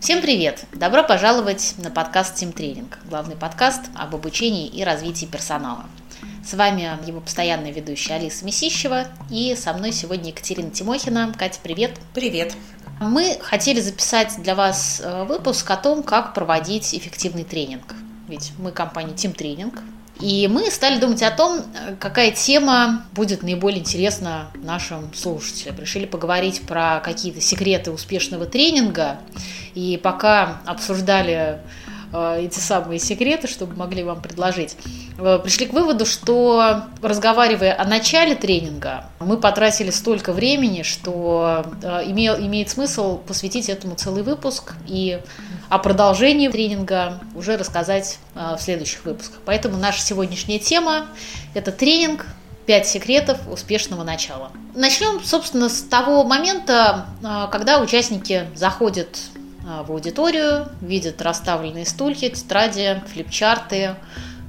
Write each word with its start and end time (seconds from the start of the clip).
Всем 0.00 0.22
привет! 0.22 0.64
Добро 0.72 1.02
пожаловать 1.02 1.74
на 1.76 1.90
подкаст 1.90 2.42
Team 2.42 2.54
Training, 2.54 2.90
главный 3.10 3.36
подкаст 3.36 3.82
об 3.94 4.14
обучении 4.14 4.66
и 4.66 4.82
развитии 4.82 5.26
персонала. 5.26 5.84
С 6.42 6.54
вами 6.54 6.98
его 7.06 7.20
постоянная 7.20 7.70
ведущая 7.70 8.14
Алиса 8.14 8.46
Месищева 8.46 9.08
и 9.28 9.54
со 9.54 9.74
мной 9.74 9.92
сегодня 9.92 10.30
Екатерина 10.30 10.70
Тимохина. 10.70 11.34
Катя, 11.38 11.60
привет! 11.62 12.00
Привет! 12.14 12.54
Мы 12.98 13.36
хотели 13.42 13.78
записать 13.80 14.42
для 14.42 14.54
вас 14.54 15.02
э, 15.04 15.24
выпуск 15.24 15.70
о 15.70 15.76
том, 15.76 16.02
как 16.02 16.32
проводить 16.32 16.94
эффективный 16.94 17.44
тренинг. 17.44 17.94
Ведь 18.26 18.52
мы 18.56 18.72
компания 18.72 19.12
Team 19.12 19.36
Training, 19.36 19.78
и 20.20 20.48
мы 20.48 20.70
стали 20.70 20.98
думать 20.98 21.22
о 21.22 21.30
том, 21.30 21.62
какая 21.98 22.30
тема 22.30 23.06
будет 23.12 23.42
наиболее 23.42 23.80
интересна 23.80 24.48
нашим 24.54 25.12
слушателям. 25.14 25.78
Решили 25.78 26.04
поговорить 26.04 26.62
про 26.62 27.00
какие-то 27.00 27.40
секреты 27.40 27.90
успешного 27.90 28.46
тренинга. 28.46 29.18
И 29.74 29.98
пока 30.02 30.60
обсуждали 30.66 31.58
э, 32.12 32.40
эти 32.42 32.58
самые 32.58 32.98
секреты, 32.98 33.46
чтобы 33.46 33.76
могли 33.76 34.02
вам 34.02 34.20
предложить, 34.20 34.76
пришли 35.42 35.66
к 35.66 35.72
выводу, 35.72 36.06
что 36.06 36.84
разговаривая 37.02 37.80
о 37.80 37.84
начале 37.84 38.34
тренинга, 38.34 39.04
мы 39.18 39.36
потратили 39.36 39.90
столько 39.90 40.32
времени, 40.32 40.82
что 40.82 41.64
э, 41.82 42.04
имел, 42.06 42.36
имеет 42.38 42.70
смысл 42.70 43.18
посвятить 43.18 43.68
этому 43.68 43.94
целый 43.94 44.22
выпуск 44.22 44.74
и 44.86 45.20
о 45.68 45.78
продолжении 45.78 46.48
тренинга 46.48 47.20
уже 47.34 47.56
рассказать 47.56 48.18
в 48.34 48.58
следующих 48.58 49.04
выпусках. 49.04 49.40
Поэтому 49.44 49.76
наша 49.76 50.00
сегодняшняя 50.02 50.58
тема– 50.58 51.06
это 51.54 51.70
тренинг 51.70 52.26
«Пять 52.66 52.88
секретов 52.88 53.38
успешного 53.48 54.02
начала». 54.02 54.50
Начнем, 54.74 55.22
собственно, 55.22 55.68
с 55.68 55.82
того 55.82 56.24
момента, 56.24 57.06
когда 57.50 57.80
участники 57.80 58.46
заходят 58.54 59.18
в 59.62 59.92
аудиторию, 59.92 60.68
видят 60.80 61.22
расставленные 61.22 61.86
стулья, 61.86 62.30
тетради, 62.30 63.00
флипчарты. 63.12 63.94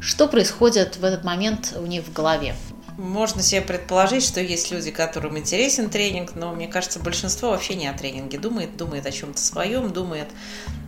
Что 0.02 0.28
происходит 0.28 0.98
в 0.98 1.06
этот 1.06 1.24
момент 1.24 1.76
у 1.78 1.86
них 1.86 2.04
в 2.04 2.12
голове? 2.12 2.56
Можно 2.98 3.44
себе 3.44 3.62
предположить, 3.62 4.24
что 4.24 4.42
есть 4.42 4.72
люди, 4.72 4.90
которым 4.90 5.38
интересен 5.38 5.92
тренинг, 5.92 6.32
но 6.34 6.54
мне 6.54 6.68
кажется, 6.68 7.00
большинство 7.00 7.52
вообще 7.52 7.76
не 7.76 7.88
о 7.88 7.94
тренинге 7.94 8.40
думает, 8.40 8.76
думает 8.76 9.06
о 9.06 9.12
чем-то 9.12 9.40
своем, 9.40 9.94
думает 9.94 10.28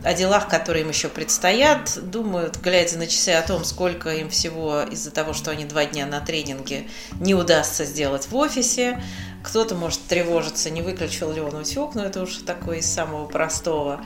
о 0.03 0.14
делах, 0.16 0.50
которые 0.50 0.83
им 0.83 0.89
еще 0.89 1.09
предстоят, 1.09 1.97
думают, 2.02 2.58
глядя 2.58 2.97
на 2.97 3.05
часы 3.05 3.30
о 3.30 3.44
том, 3.44 3.64
сколько 3.66 4.09
им 4.09 4.30
всего 4.30 4.81
из-за 4.81 5.11
того, 5.11 5.33
что 5.33 5.52
они 5.52 5.66
два 5.66 5.86
дня 5.86 6.08
на 6.08 6.20
тренинге 6.20 6.88
не 7.20 7.36
удастся 7.36 7.86
сделать 7.86 8.27
в 8.27 8.36
офисе. 8.36 9.02
Кто-то 9.44 9.75
может 9.75 10.02
тревожиться, 10.08 10.72
не 10.72 10.81
выключил 10.81 11.31
ли 11.31 11.39
он 11.39 11.53
утюг, 11.55 11.94
но 11.94 12.03
это 12.03 12.23
уж 12.23 12.38
такое 12.38 12.77
из 12.80 12.92
самого 12.92 13.27
простого. 13.27 14.03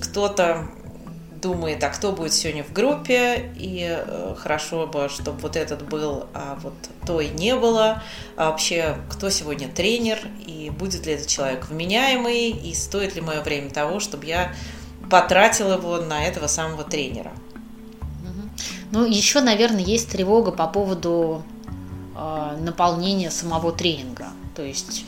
Кто-то 0.00 0.68
думает, 1.40 1.82
а 1.84 1.88
кто 1.88 2.12
будет 2.12 2.32
сегодня 2.32 2.64
в 2.64 2.72
группе, 2.72 3.52
и 3.56 3.86
э, 3.88 4.34
хорошо 4.38 4.86
бы, 4.86 5.08
чтобы 5.08 5.38
вот 5.40 5.56
этот 5.56 5.82
был, 5.88 6.26
а 6.34 6.58
вот 6.62 6.74
той 7.06 7.28
не 7.28 7.54
было. 7.54 8.02
А 8.36 8.50
вообще, 8.50 8.96
кто 9.10 9.30
сегодня 9.30 9.68
тренер, 9.68 10.18
и 10.46 10.70
будет 10.70 11.06
ли 11.06 11.12
этот 11.12 11.26
человек 11.26 11.68
вменяемый, 11.68 12.50
и 12.50 12.74
стоит 12.74 13.14
ли 13.14 13.20
мое 13.20 13.42
время 13.42 13.70
того, 13.70 14.00
чтобы 14.00 14.26
я 14.26 14.52
потратил 15.10 15.72
его 15.72 15.98
на 15.98 16.24
этого 16.24 16.46
самого 16.46 16.84
тренера. 16.84 17.32
Ну, 18.90 19.04
еще, 19.04 19.40
наверное, 19.40 19.82
есть 19.82 20.10
тревога 20.10 20.50
по 20.50 20.66
поводу 20.66 21.42
э, 22.16 22.56
наполнения 22.60 23.30
самого 23.30 23.72
тренинга. 23.72 24.28
То 24.56 24.62
есть 24.62 25.04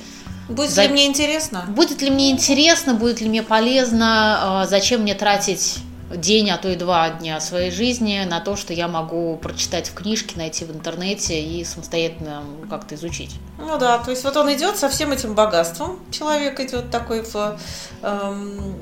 Будет 0.48 0.70
за... 0.70 0.82
ли 0.82 0.88
мне 0.88 1.06
интересно? 1.06 1.64
Будет 1.68 2.02
ли 2.02 2.10
мне 2.10 2.30
интересно, 2.30 2.94
будет 2.94 3.20
ли 3.20 3.28
мне 3.28 3.42
полезно, 3.42 4.64
э, 4.64 4.68
зачем 4.68 5.02
мне 5.02 5.14
тратить 5.14 5.78
день, 6.10 6.50
а 6.50 6.58
то 6.58 6.68
и 6.68 6.76
два 6.76 7.10
дня 7.10 7.40
своей 7.40 7.70
жизни 7.70 8.24
на 8.28 8.40
то, 8.40 8.56
что 8.56 8.72
я 8.72 8.88
могу 8.88 9.36
прочитать 9.36 9.88
в 9.88 9.94
книжке, 9.94 10.36
найти 10.36 10.64
в 10.64 10.72
интернете 10.72 11.40
и 11.40 11.64
самостоятельно 11.64 12.42
как-то 12.68 12.94
изучить. 12.96 13.36
Ну 13.58 13.78
да, 13.78 13.98
то 13.98 14.10
есть 14.10 14.24
вот 14.24 14.36
он 14.36 14.52
идет 14.52 14.76
со 14.76 14.88
всем 14.88 15.12
этим 15.12 15.34
богатством, 15.34 16.00
человек 16.10 16.58
идет 16.60 16.90
такой 16.90 17.22
в 17.22 17.58
эм, 18.02 18.76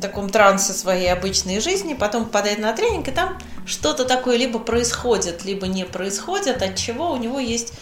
таком 0.00 0.28
трансе 0.28 0.72
своей 0.72 1.12
обычной 1.12 1.60
жизни, 1.60 1.94
потом 1.94 2.24
попадает 2.24 2.58
на 2.58 2.72
тренинг, 2.72 3.08
и 3.08 3.12
там 3.12 3.38
что-то 3.66 4.04
такое 4.04 4.36
либо 4.36 4.58
происходит, 4.58 5.44
либо 5.44 5.66
не 5.66 5.84
происходит, 5.84 6.62
от 6.62 6.76
чего 6.76 7.12
у 7.12 7.16
него 7.16 7.38
есть 7.38 7.72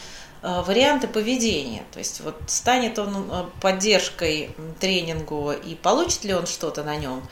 э, 0.43 0.63
варианты 0.67 1.09
поведения. 1.09 1.83
То 1.93 1.99
есть 1.99 2.21
вот 2.21 2.37
станет 2.47 2.99
он 2.99 3.29
э, 3.31 3.45
поддержкой 3.61 4.55
тренингу 4.79 5.53
и 5.53 5.75
получит 5.75 6.25
ли 6.25 6.35
он 6.35 6.47
что-то 6.47 6.85
на 6.85 6.97
нем, 6.97 7.23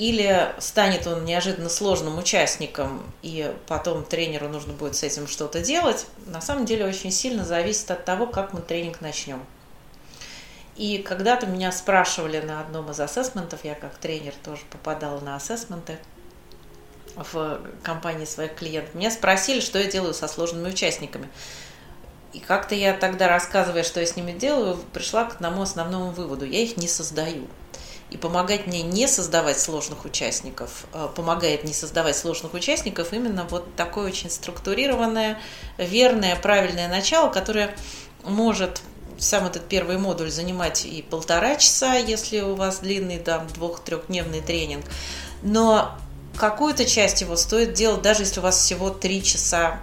или 0.00 0.54
станет 0.60 1.06
он 1.06 1.26
неожиданно 1.26 1.68
сложным 1.68 2.16
участником, 2.16 3.02
и 3.20 3.54
потом 3.66 4.02
тренеру 4.02 4.48
нужно 4.48 4.72
будет 4.72 4.96
с 4.96 5.02
этим 5.02 5.28
что-то 5.28 5.60
делать, 5.60 6.06
на 6.24 6.40
самом 6.40 6.64
деле 6.64 6.86
очень 6.86 7.10
сильно 7.10 7.44
зависит 7.44 7.90
от 7.90 8.06
того, 8.06 8.26
как 8.26 8.54
мы 8.54 8.62
тренинг 8.62 9.02
начнем. 9.02 9.44
И 10.74 10.96
когда-то 11.02 11.46
меня 11.46 11.70
спрашивали 11.70 12.40
на 12.40 12.62
одном 12.62 12.90
из 12.90 12.98
ассессментов, 12.98 13.62
я 13.62 13.74
как 13.74 13.94
тренер 13.98 14.32
тоже 14.42 14.62
попадала 14.70 15.20
на 15.20 15.36
ассессменты 15.36 15.98
в 17.14 17.60
компании 17.82 18.24
своих 18.24 18.54
клиентов, 18.54 18.94
меня 18.94 19.10
спросили, 19.10 19.60
что 19.60 19.78
я 19.78 19.84
делаю 19.84 20.14
со 20.14 20.28
сложными 20.28 20.70
участниками. 20.70 21.28
И 22.32 22.38
как-то 22.38 22.74
я 22.74 22.94
тогда, 22.94 23.28
рассказывая, 23.28 23.82
что 23.82 24.00
я 24.00 24.06
с 24.06 24.16
ними 24.16 24.32
делаю, 24.32 24.78
пришла 24.94 25.24
к 25.26 25.34
одному 25.34 25.60
основному 25.60 26.10
выводу. 26.10 26.46
Я 26.46 26.60
их 26.60 26.78
не 26.78 26.88
создаю. 26.88 27.48
И 28.10 28.16
помогать 28.16 28.66
мне 28.66 28.82
не 28.82 29.06
создавать 29.06 29.60
сложных 29.60 30.04
участников, 30.04 30.84
а 30.92 31.08
помогает 31.08 31.64
не 31.64 31.72
создавать 31.72 32.16
сложных 32.16 32.54
участников 32.54 33.12
именно 33.12 33.44
вот 33.44 33.76
такое 33.76 34.06
очень 34.08 34.30
структурированное, 34.30 35.40
верное, 35.78 36.34
правильное 36.34 36.88
начало, 36.88 37.30
которое 37.30 37.74
может 38.24 38.82
сам 39.18 39.46
этот 39.46 39.68
первый 39.68 39.98
модуль 39.98 40.30
занимать 40.30 40.84
и 40.84 41.02
полтора 41.02 41.56
часа, 41.56 41.94
если 41.94 42.40
у 42.40 42.54
вас 42.54 42.80
длинный, 42.80 43.18
там, 43.18 43.46
двух-трехдневный 43.48 44.40
тренинг. 44.40 44.84
Но 45.42 45.96
какую-то 46.36 46.86
часть 46.86 47.20
его 47.20 47.36
стоит 47.36 47.74
делать, 47.74 48.02
даже 48.02 48.22
если 48.22 48.40
у 48.40 48.42
вас 48.42 48.58
всего 48.58 48.90
три 48.90 49.22
часа 49.22 49.80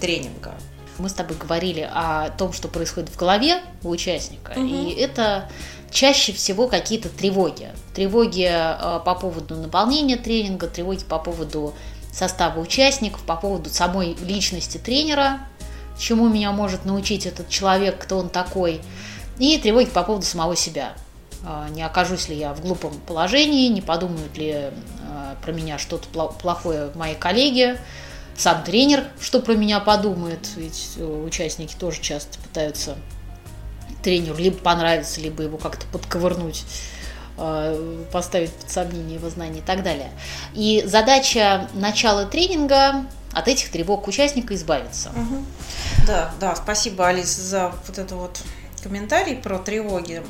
тренинга. 0.00 0.54
Мы 0.98 1.08
с 1.08 1.12
тобой 1.12 1.36
говорили 1.36 1.88
о 1.92 2.30
том, 2.30 2.52
что 2.52 2.68
происходит 2.68 3.10
в 3.10 3.16
голове 3.16 3.62
у 3.82 3.90
участника, 3.90 4.52
угу. 4.52 4.64
и 4.64 4.94
это 4.94 5.48
чаще 5.90 6.32
всего 6.32 6.68
какие-то 6.68 7.08
тревоги. 7.08 7.70
Тревоги 7.94 8.48
э, 8.50 9.00
по 9.04 9.14
поводу 9.14 9.56
наполнения 9.56 10.16
тренинга, 10.16 10.66
тревоги 10.66 11.04
по 11.04 11.18
поводу 11.18 11.74
состава 12.12 12.60
участников, 12.60 13.22
по 13.22 13.36
поводу 13.36 13.70
самой 13.70 14.14
личности 14.22 14.78
тренера, 14.78 15.40
чему 15.98 16.28
меня 16.28 16.52
может 16.52 16.84
научить 16.84 17.26
этот 17.26 17.48
человек, 17.48 17.98
кто 17.98 18.18
он 18.18 18.28
такой, 18.28 18.80
и 19.38 19.58
тревоги 19.58 19.86
по 19.86 20.02
поводу 20.02 20.24
самого 20.24 20.56
себя. 20.56 20.94
А, 21.44 21.68
не 21.68 21.82
окажусь 21.82 22.28
ли 22.28 22.36
я 22.36 22.54
в 22.54 22.60
глупом 22.60 22.92
положении, 23.06 23.68
не 23.68 23.80
подумают 23.80 24.36
ли 24.36 24.70
а, 25.08 25.36
про 25.42 25.52
меня 25.52 25.78
что-то 25.78 26.08
плохое 26.08 26.90
мои 26.94 27.14
коллеги, 27.14 27.78
сам 28.36 28.62
тренер, 28.64 29.04
что 29.20 29.40
про 29.40 29.54
меня 29.54 29.80
подумает, 29.80 30.48
ведь 30.56 30.92
э, 30.96 31.04
участники 31.04 31.74
тоже 31.74 32.00
часто 32.00 32.38
пытаются 32.38 32.96
тренеру 34.02 34.36
либо 34.36 34.56
понравиться, 34.56 35.20
либо 35.20 35.42
его 35.42 35.58
как-то 35.58 35.86
подковырнуть 35.86 36.64
а, 37.38 38.04
поставить 38.12 38.52
под 38.52 38.70
сомнение 38.70 39.16
его 39.16 39.28
знания 39.28 39.58
и 39.58 39.62
так 39.62 39.82
далее. 39.82 40.10
И 40.54 40.82
задача 40.86 41.68
начала 41.74 42.24
тренинга 42.24 43.04
от 43.32 43.48
этих 43.48 43.70
тревог 43.70 44.08
участника 44.08 44.54
избавиться. 44.54 45.10
Угу. 45.10 45.44
Да, 46.06 46.30
да, 46.40 46.56
спасибо, 46.56 47.08
Алис, 47.08 47.36
за 47.36 47.74
вот 47.86 47.98
это 47.98 48.14
вот 48.16 48.40
комментарий 48.82 49.36
про 49.36 49.58
тревоги. 49.58 50.22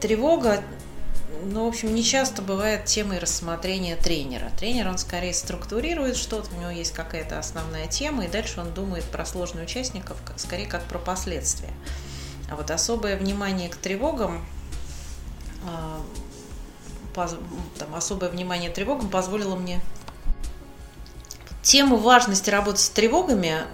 Тревога, 0.00 0.62
ну, 1.44 1.64
в 1.64 1.68
общем, 1.68 1.94
не 1.94 2.02
часто 2.02 2.42
бывает 2.42 2.86
темой 2.86 3.18
рассмотрения 3.18 3.96
тренера. 3.96 4.50
Тренер, 4.58 4.88
он 4.88 4.98
скорее 4.98 5.34
структурирует 5.34 6.16
что-то, 6.16 6.54
у 6.54 6.60
него 6.60 6.70
есть 6.70 6.92
какая-то 6.92 7.38
основная 7.38 7.86
тема, 7.86 8.24
и 8.24 8.28
дальше 8.28 8.60
он 8.60 8.72
думает 8.72 9.04
про 9.04 9.24
сложных 9.24 9.64
участников, 9.64 10.16
как, 10.24 10.38
скорее 10.38 10.66
как 10.66 10.84
про 10.84 10.98
последствия. 10.98 11.70
А 12.50 12.56
вот 12.56 12.70
особое 12.70 13.16
внимание 13.16 13.68
к 13.68 13.76
тревогам 13.76 14.44
а, 15.66 16.00
там, 17.78 17.94
особое 17.94 18.30
внимание 18.30 18.70
тревогам 18.70 19.08
позволило 19.08 19.56
мне 19.56 19.80
тему 21.62 21.96
важности 21.96 22.48
работы 22.48 22.78
с 22.78 22.88
тревогами 22.90 23.64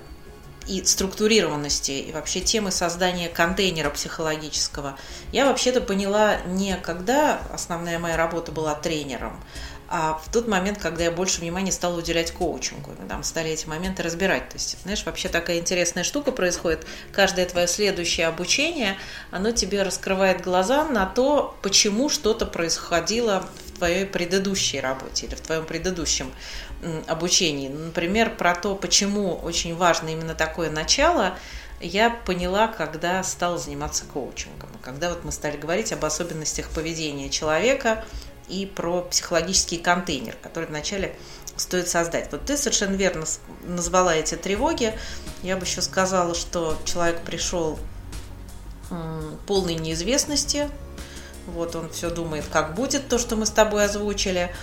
и 0.66 0.84
структурированности, 0.84 1.92
и 1.92 2.12
вообще 2.12 2.40
темы 2.40 2.70
создания 2.70 3.28
контейнера 3.28 3.90
психологического, 3.90 4.96
я 5.32 5.46
вообще-то 5.46 5.80
поняла 5.80 6.38
не 6.46 6.76
когда 6.76 7.40
основная 7.52 7.98
моя 7.98 8.16
работа 8.16 8.52
была 8.52 8.74
тренером, 8.74 9.42
а 9.88 10.14
в 10.14 10.32
тот 10.32 10.48
момент, 10.48 10.78
когда 10.78 11.04
я 11.04 11.10
больше 11.10 11.40
внимания 11.40 11.70
стала 11.70 11.98
уделять 11.98 12.32
коучингу, 12.32 12.92
там 13.08 13.22
стали 13.22 13.50
эти 13.50 13.66
моменты 13.66 14.02
разбирать. 14.02 14.48
То 14.48 14.54
есть, 14.54 14.76
знаешь, 14.82 15.04
вообще 15.04 15.28
такая 15.28 15.58
интересная 15.58 16.04
штука 16.04 16.32
происходит. 16.32 16.86
Каждое 17.12 17.46
твое 17.46 17.68
следующее 17.68 18.26
обучение, 18.26 18.96
оно 19.30 19.52
тебе 19.52 19.82
раскрывает 19.82 20.40
глаза 20.40 20.84
на 20.84 21.06
то, 21.06 21.56
почему 21.62 22.08
что-то 22.08 22.46
происходило 22.46 23.48
в 23.66 23.78
твоей 23.78 24.06
предыдущей 24.06 24.80
работе 24.80 25.26
или 25.26 25.34
в 25.34 25.40
твоем 25.42 25.66
предыдущем 25.66 26.32
обучении. 27.06 27.68
Например, 27.68 28.34
про 28.34 28.54
то, 28.54 28.74
почему 28.74 29.36
очень 29.36 29.76
важно 29.76 30.08
именно 30.08 30.34
такое 30.34 30.70
начало, 30.70 31.36
я 31.80 32.10
поняла, 32.10 32.68
когда 32.68 33.22
стала 33.22 33.58
заниматься 33.58 34.04
коучингом. 34.04 34.70
Когда 34.82 35.10
вот 35.10 35.24
мы 35.24 35.32
стали 35.32 35.56
говорить 35.56 35.92
об 35.92 36.04
особенностях 36.04 36.68
поведения 36.70 37.28
человека 37.30 38.04
и 38.48 38.66
про 38.66 39.02
психологический 39.02 39.78
контейнер, 39.78 40.36
который 40.42 40.66
вначале 40.66 41.16
стоит 41.56 41.88
создать. 41.88 42.30
Вот 42.32 42.44
ты 42.44 42.56
совершенно 42.56 42.94
верно 42.94 43.24
назвала 43.62 44.14
эти 44.14 44.34
тревоги. 44.34 44.98
Я 45.42 45.56
бы 45.56 45.64
еще 45.64 45.82
сказала, 45.82 46.34
что 46.34 46.76
человек 46.84 47.20
пришел 47.20 47.78
полной 49.46 49.74
неизвестности. 49.74 50.68
Вот 51.46 51.76
он 51.76 51.90
все 51.90 52.10
думает, 52.10 52.44
как 52.50 52.74
будет 52.74 53.08
то, 53.08 53.18
что 53.18 53.36
мы 53.36 53.46
с 53.46 53.50
тобой 53.50 53.84
озвучили. 53.84 54.54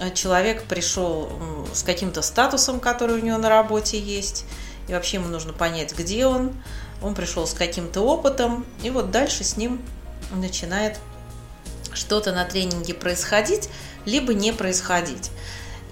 А 0.00 0.10
человек 0.10 0.64
пришел 0.64 1.30
с 1.74 1.82
каким-то 1.82 2.22
статусом, 2.22 2.80
который 2.80 3.16
у 3.16 3.22
него 3.22 3.38
на 3.38 3.50
работе 3.50 4.00
есть. 4.00 4.46
И 4.88 4.92
вообще 4.92 5.18
ему 5.18 5.28
нужно 5.28 5.52
понять, 5.52 5.96
где 5.96 6.26
он. 6.26 6.54
Он 7.02 7.14
пришел 7.14 7.46
с 7.46 7.52
каким-то 7.52 8.00
опытом. 8.00 8.64
И 8.82 8.90
вот 8.90 9.10
дальше 9.10 9.44
с 9.44 9.56
ним 9.56 9.80
начинает 10.32 10.98
что-то 11.92 12.32
на 12.32 12.44
тренинге 12.44 12.94
происходить, 12.94 13.68
либо 14.06 14.32
не 14.32 14.52
происходить. 14.52 15.30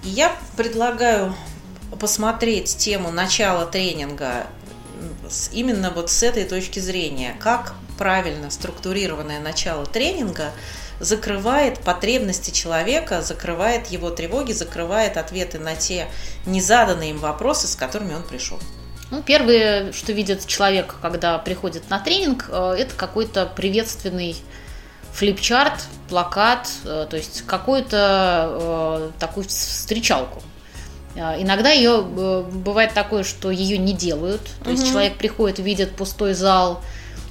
И 0.03 0.09
я 0.09 0.35
предлагаю 0.57 1.35
посмотреть 1.99 2.77
тему 2.77 3.11
начала 3.11 3.65
тренинга 3.65 4.47
именно 5.51 5.91
вот 5.91 6.09
с 6.09 6.23
этой 6.23 6.45
точки 6.45 6.79
зрения, 6.79 7.35
как 7.39 7.73
правильно 7.97 8.49
структурированное 8.49 9.39
начало 9.39 9.85
тренинга 9.85 10.51
закрывает 10.99 11.79
потребности 11.79 12.51
человека, 12.51 13.21
закрывает 13.21 13.87
его 13.87 14.09
тревоги, 14.09 14.51
закрывает 14.51 15.17
ответы 15.17 15.59
на 15.59 15.75
те 15.75 16.07
незаданные 16.45 17.11
им 17.11 17.19
вопросы, 17.19 17.67
с 17.67 17.75
которыми 17.75 18.13
он 18.13 18.23
пришел. 18.23 18.59
Ну, 19.11 19.23
первое, 19.23 19.91
что 19.91 20.11
видит 20.13 20.45
человек, 20.45 20.95
когда 21.01 21.37
приходит 21.39 21.89
на 21.89 21.99
тренинг, 21.99 22.45
э, 22.49 22.75
это 22.77 22.93
какой-то 22.95 23.47
приветственный 23.47 24.35
флипчарт, 25.13 25.87
плакат, 26.09 26.69
э, 26.85 27.07
то 27.09 27.17
есть 27.17 27.43
какую-то 27.47 29.09
э, 29.15 29.19
такую 29.19 29.47
встречалку. 29.47 30.43
Иногда 31.15 31.71
ее 31.71 32.01
бывает 32.01 32.93
такое, 32.93 33.23
что 33.23 33.49
ее 33.49 33.77
не 33.79 33.93
делают. 33.93 34.41
То 34.63 34.69
есть 34.69 34.87
человек 34.87 35.17
приходит, 35.17 35.57
видит 35.59 35.95
пустой 35.95 36.33
зал, 36.33 36.81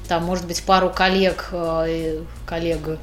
там, 0.09 0.25
может 0.25 0.47
быть, 0.47 0.63
пару 0.63 0.91
коллег, 0.91 1.51
коллег, 2.47 2.99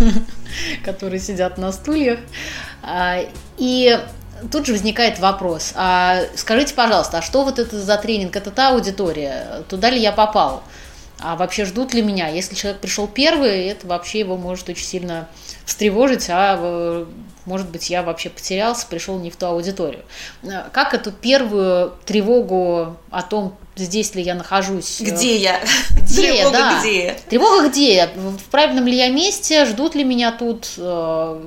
которые 0.84 1.20
сидят 1.20 1.56
на 1.58 1.72
стульях. 1.72 2.18
И 3.58 3.98
тут 4.50 4.66
же 4.66 4.72
возникает 4.72 5.18
вопрос, 5.18 5.72
а 5.76 6.22
скажите, 6.34 6.74
пожалуйста, 6.74 7.18
а 7.18 7.22
что 7.22 7.44
вот 7.44 7.58
это 7.58 7.80
за 7.80 7.96
тренинг, 7.96 8.34
это 8.34 8.50
та 8.50 8.70
аудитория, 8.70 9.62
туда 9.68 9.90
ли 9.90 10.00
я 10.00 10.12
попал? 10.12 10.62
А 11.20 11.36
вообще 11.36 11.64
ждут 11.64 11.94
ли 11.94 12.02
меня? 12.02 12.26
Если 12.28 12.56
человек 12.56 12.80
пришел 12.80 13.06
первый, 13.06 13.68
это 13.68 13.86
вообще 13.86 14.18
его 14.18 14.36
может 14.36 14.68
очень 14.68 14.84
сильно 14.84 15.28
встревожить, 15.64 16.28
а 16.28 16.56
э, 16.58 17.06
может 17.44 17.68
быть, 17.70 17.90
я 17.90 18.02
вообще 18.02 18.28
потерялся, 18.28 18.86
пришел 18.88 19.18
не 19.20 19.30
в 19.30 19.36
ту 19.36 19.46
аудиторию. 19.46 20.02
Э, 20.42 20.64
как 20.72 20.94
эту 20.94 21.12
первую 21.12 21.92
тревогу 22.06 22.96
о 23.10 23.22
том, 23.22 23.56
здесь 23.76 24.14
ли 24.14 24.22
я 24.22 24.34
нахожусь? 24.34 25.00
Э, 25.00 25.04
где 25.04 25.36
я? 25.36 25.60
Где 25.90 26.32
Тревога 26.34 26.58
да. 26.58 26.80
где? 26.80 27.16
Тревога 27.28 27.68
где 27.68 27.94
я? 27.94 28.06
В 28.08 28.50
правильном 28.50 28.86
ли 28.86 28.96
я 28.96 29.10
месте? 29.10 29.64
Ждут 29.64 29.94
ли 29.94 30.04
меня 30.04 30.32
тут? 30.32 30.66
Что 30.66 31.40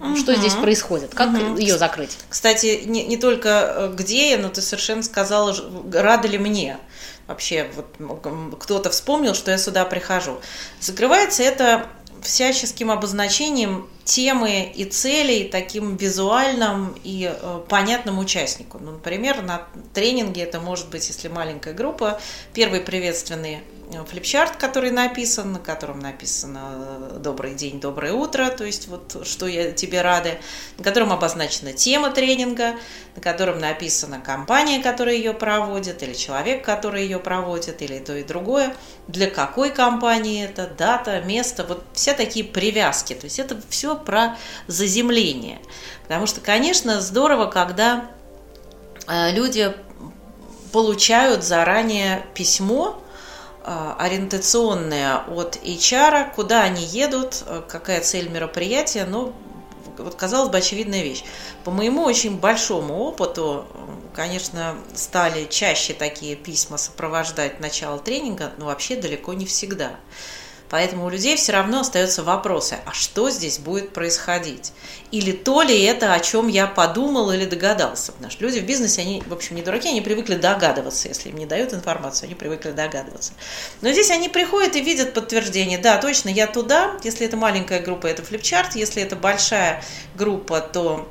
угу. 0.00 0.34
здесь 0.36 0.54
происходит? 0.54 1.14
Как 1.14 1.30
угу. 1.30 1.56
ее 1.56 1.78
закрыть? 1.78 2.16
Кстати, 2.28 2.82
не, 2.84 3.04
не 3.04 3.16
только 3.16 3.92
где 3.94 4.30
я, 4.32 4.38
но 4.38 4.48
ты 4.48 4.62
совершенно 4.62 5.02
сказала, 5.02 5.54
рада 5.92 6.28
ли 6.28 6.38
мне 6.38 6.78
вообще 7.26 7.70
вот 7.74 8.56
кто-то 8.60 8.90
вспомнил, 8.90 9.34
что 9.34 9.50
я 9.50 9.58
сюда 9.58 9.84
прихожу. 9.84 10.40
Закрывается 10.80 11.42
это 11.42 11.86
всяческим 12.24 12.90
обозначением 12.90 13.88
темы 14.04 14.72
и 14.74 14.84
целей 14.84 15.44
таким 15.44 15.96
визуальным 15.96 16.94
и 17.04 17.30
э, 17.32 17.60
понятным 17.68 18.18
участнику. 18.18 18.78
Ну, 18.78 18.92
например, 18.92 19.42
на 19.42 19.66
тренинге 19.92 20.42
это 20.42 20.60
может 20.60 20.88
быть, 20.88 21.06
если 21.08 21.28
маленькая 21.28 21.74
группа, 21.74 22.20
первый 22.52 22.80
приветственный 22.80 23.60
флипчарт, 24.08 24.56
который 24.56 24.90
написан, 24.90 25.52
на 25.52 25.58
котором 25.58 26.00
написано 26.00 27.18
«Добрый 27.18 27.54
день, 27.54 27.80
доброе 27.80 28.12
утро», 28.12 28.48
то 28.48 28.64
есть 28.64 28.88
вот 28.88 29.26
что 29.26 29.46
я 29.46 29.72
тебе 29.72 30.02
рада, 30.02 30.38
на 30.78 30.84
котором 30.84 31.12
обозначена 31.12 31.72
тема 31.72 32.10
тренинга, 32.10 32.74
на 33.14 33.22
котором 33.22 33.58
написана 33.58 34.20
компания, 34.20 34.82
которая 34.82 35.14
ее 35.14 35.32
проводит, 35.32 36.02
или 36.02 36.14
человек, 36.14 36.64
который 36.64 37.04
ее 37.04 37.18
проводит, 37.18 37.82
или 37.82 37.98
то 37.98 38.16
и 38.16 38.24
другое, 38.24 38.74
для 39.06 39.30
какой 39.30 39.70
компании 39.70 40.44
это, 40.44 40.66
дата, 40.66 41.20
место, 41.20 41.64
вот 41.64 41.84
все 41.92 42.14
такие 42.14 42.44
привязки, 42.44 43.14
то 43.14 43.24
есть 43.24 43.38
это 43.38 43.60
все 43.68 43.96
про 43.96 44.36
заземление. 44.66 45.60
Потому 46.02 46.26
что, 46.26 46.40
конечно, 46.40 47.00
здорово, 47.00 47.46
когда 47.46 48.10
э, 49.06 49.32
люди 49.32 49.74
получают 50.72 51.44
заранее 51.44 52.26
письмо, 52.34 53.00
а, 53.66 53.96
ориентационные 53.98 55.16
от 55.26 55.56
HR, 55.56 56.34
куда 56.34 56.62
они 56.64 56.84
едут, 56.84 57.42
э, 57.46 57.62
какая 57.66 58.02
цель 58.02 58.28
мероприятия, 58.28 59.06
но 59.06 59.32
вот 59.96 60.14
казалось 60.16 60.50
бы 60.50 60.58
очевидная 60.58 61.02
вещь. 61.02 61.24
По 61.64 61.70
моему 61.70 62.02
очень 62.02 62.38
большому 62.38 62.98
опыту, 62.98 63.66
конечно, 64.14 64.76
стали 64.94 65.46
чаще 65.46 65.94
такие 65.94 66.36
письма 66.36 66.76
сопровождать 66.76 67.58
начало 67.58 67.98
тренинга, 67.98 68.52
но 68.58 68.66
вообще 68.66 68.96
далеко 68.96 69.32
не 69.32 69.46
всегда. 69.46 69.92
Поэтому 70.70 71.06
у 71.06 71.10
людей 71.10 71.36
все 71.36 71.52
равно 71.52 71.80
остаются 71.80 72.22
вопросы, 72.22 72.78
а 72.84 72.92
что 72.92 73.30
здесь 73.30 73.58
будет 73.58 73.92
происходить? 73.92 74.72
Или 75.10 75.32
то 75.32 75.62
ли 75.62 75.82
это, 75.82 76.12
о 76.12 76.20
чем 76.20 76.48
я 76.48 76.66
подумал 76.66 77.30
или 77.30 77.44
догадался? 77.44 78.12
Потому 78.12 78.32
что 78.32 78.44
люди 78.44 78.58
в 78.58 78.66
бизнесе, 78.66 79.02
они, 79.02 79.22
в 79.26 79.32
общем, 79.32 79.56
не 79.56 79.62
дураки, 79.62 79.88
они 79.88 80.00
привыкли 80.00 80.34
догадываться. 80.34 81.08
Если 81.08 81.28
им 81.28 81.36
не 81.36 81.46
дают 81.46 81.72
информацию, 81.72 82.26
они 82.26 82.34
привыкли 82.34 82.70
догадываться. 82.70 83.32
Но 83.82 83.92
здесь 83.92 84.10
они 84.10 84.28
приходят 84.28 84.74
и 84.74 84.80
видят 84.80 85.14
подтверждение. 85.14 85.78
Да, 85.78 85.98
точно, 85.98 86.30
я 86.30 86.46
туда. 86.46 86.96
Если 87.04 87.26
это 87.26 87.36
маленькая 87.36 87.80
группа, 87.80 88.06
это 88.06 88.22
флипчарт. 88.22 88.74
Если 88.74 89.02
это 89.02 89.16
большая 89.16 89.84
группа, 90.16 90.60
то 90.60 91.08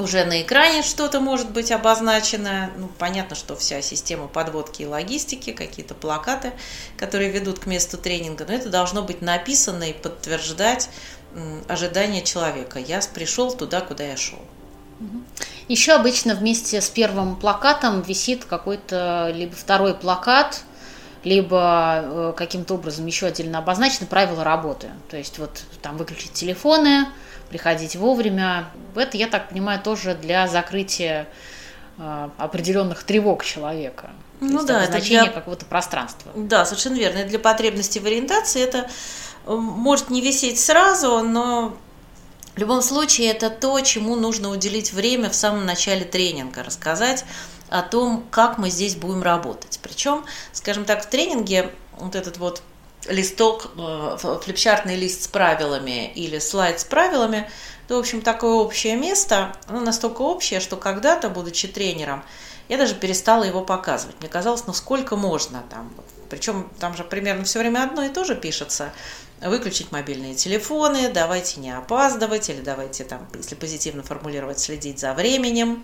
уже 0.00 0.24
на 0.24 0.42
экране 0.42 0.82
что-то 0.82 1.20
может 1.20 1.50
быть 1.50 1.70
обозначено. 1.70 2.70
Ну, 2.76 2.90
понятно, 2.98 3.36
что 3.36 3.56
вся 3.56 3.82
система 3.82 4.26
подводки 4.26 4.82
и 4.82 4.86
логистики, 4.86 5.52
какие-то 5.52 5.94
плакаты, 5.94 6.52
которые 6.96 7.30
ведут 7.30 7.60
к 7.60 7.66
месту 7.66 7.98
тренинга, 7.98 8.44
но 8.46 8.54
это 8.54 8.68
должно 8.68 9.02
быть 9.02 9.22
написано 9.22 9.84
и 9.84 9.92
подтверждать 9.92 10.88
ожидания 11.68 12.22
человека. 12.22 12.78
Я 12.78 13.00
пришел 13.14 13.52
туда, 13.52 13.80
куда 13.80 14.04
я 14.04 14.16
шел. 14.16 14.40
Еще 15.68 15.92
обычно 15.92 16.34
вместе 16.34 16.80
с 16.80 16.90
первым 16.90 17.36
плакатом 17.36 18.02
висит 18.02 18.44
какой-то 18.44 19.32
либо 19.34 19.54
второй 19.54 19.94
плакат, 19.94 20.62
либо 21.24 22.02
э, 22.02 22.32
каким-то 22.36 22.74
образом 22.74 23.06
еще 23.06 23.26
отдельно 23.26 23.58
обозначены 23.58 24.06
правила 24.06 24.42
работы. 24.42 24.88
То 25.10 25.16
есть 25.16 25.38
вот 25.38 25.62
там 25.80 25.96
выключить 25.96 26.32
телефоны, 26.32 27.06
приходить 27.50 27.96
вовремя. 27.96 28.70
Это, 28.94 29.16
я 29.16 29.26
так 29.26 29.50
понимаю, 29.50 29.80
тоже 29.82 30.14
для 30.14 30.48
закрытия 30.48 31.28
э, 31.98 32.28
определенных 32.38 33.02
тревог 33.02 33.44
человека. 33.44 34.10
Ну 34.40 34.64
да, 34.64 34.84
это 34.84 35.00
для... 35.00 35.26
какого-то 35.26 35.66
пространства. 35.66 36.32
Да, 36.34 36.64
совершенно 36.64 36.94
верно. 36.96 37.18
И 37.18 37.24
для 37.24 37.38
потребностей 37.38 38.00
в 38.00 38.06
ориентации 38.06 38.62
это 38.62 38.88
э, 39.46 39.54
может 39.54 40.08
не 40.08 40.22
висеть 40.22 40.58
сразу, 40.58 41.20
но 41.20 41.76
в 42.54 42.58
любом 42.58 42.82
случае 42.82 43.28
это 43.28 43.50
то, 43.50 43.78
чему 43.80 44.16
нужно 44.16 44.50
уделить 44.50 44.92
время 44.92 45.28
в 45.28 45.34
самом 45.34 45.66
начале 45.66 46.04
тренинга, 46.04 46.62
рассказать 46.62 47.24
о 47.68 47.82
том, 47.82 48.24
как 48.30 48.58
мы 48.58 48.70
здесь 48.70 48.96
будем 48.96 49.22
работать. 49.22 49.78
Причем, 49.82 50.24
скажем 50.52 50.84
так, 50.84 51.02
в 51.04 51.08
тренинге 51.08 51.70
вот 51.98 52.14
этот 52.14 52.38
вот 52.38 52.62
листок, 53.08 53.70
э, 53.76 54.38
флипчартный 54.42 54.96
лист 54.96 55.22
с 55.22 55.28
правилами 55.28 56.12
или 56.12 56.38
слайд 56.38 56.80
с 56.80 56.84
правилами, 56.84 57.50
это, 57.86 57.96
в 57.96 57.98
общем, 57.98 58.22
такое 58.22 58.52
общее 58.52 58.96
место, 58.96 59.56
оно 59.66 59.80
настолько 59.80 60.22
общее, 60.22 60.60
что 60.60 60.76
когда-то, 60.76 61.28
будучи 61.28 61.66
тренером, 61.66 62.22
я 62.68 62.76
даже 62.76 62.94
перестала 62.94 63.42
его 63.42 63.62
показывать. 63.62 64.14
Мне 64.20 64.28
казалось, 64.28 64.64
ну 64.66 64.72
сколько 64.72 65.16
можно 65.16 65.64
там. 65.70 65.92
Причем 66.28 66.70
там 66.78 66.96
же 66.96 67.02
примерно 67.02 67.42
все 67.42 67.58
время 67.58 67.82
одно 67.82 68.04
и 68.04 68.08
то 68.08 68.24
же 68.24 68.36
пишется. 68.36 68.92
Выключить 69.40 69.90
мобильные 69.90 70.36
телефоны, 70.36 71.10
давайте 71.10 71.58
не 71.58 71.76
опаздывать, 71.76 72.48
или 72.48 72.60
давайте 72.60 73.02
там, 73.02 73.26
если 73.34 73.56
позитивно 73.56 74.04
формулировать, 74.04 74.60
следить 74.60 75.00
за 75.00 75.12
временем. 75.14 75.82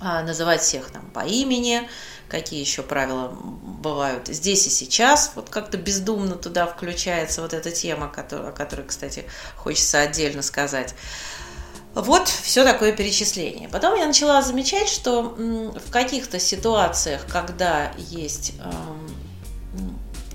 А, 0.00 0.22
называть 0.22 0.60
всех 0.60 0.90
там 0.90 1.10
по 1.10 1.20
имени, 1.20 1.88
какие 2.28 2.60
еще 2.60 2.82
правила 2.82 3.28
бывают 3.28 4.28
здесь 4.28 4.66
и 4.66 4.70
сейчас, 4.70 5.32
вот 5.34 5.48
как-то 5.48 5.76
бездумно 5.76 6.34
туда 6.34 6.66
включается 6.66 7.40
вот 7.42 7.54
эта 7.54 7.70
тема, 7.70 8.06
о 8.14 8.52
которой, 8.52 8.86
кстати, 8.86 9.24
хочется 9.56 10.00
отдельно 10.00 10.42
сказать. 10.42 10.94
Вот 11.94 12.28
все 12.28 12.62
такое 12.62 12.92
перечисление. 12.92 13.70
Потом 13.70 13.98
я 13.98 14.06
начала 14.06 14.42
замечать, 14.42 14.88
что 14.88 15.22
в 15.22 15.90
каких-то 15.90 16.38
ситуациях, 16.38 17.22
когда 17.26 17.92
есть 17.96 18.52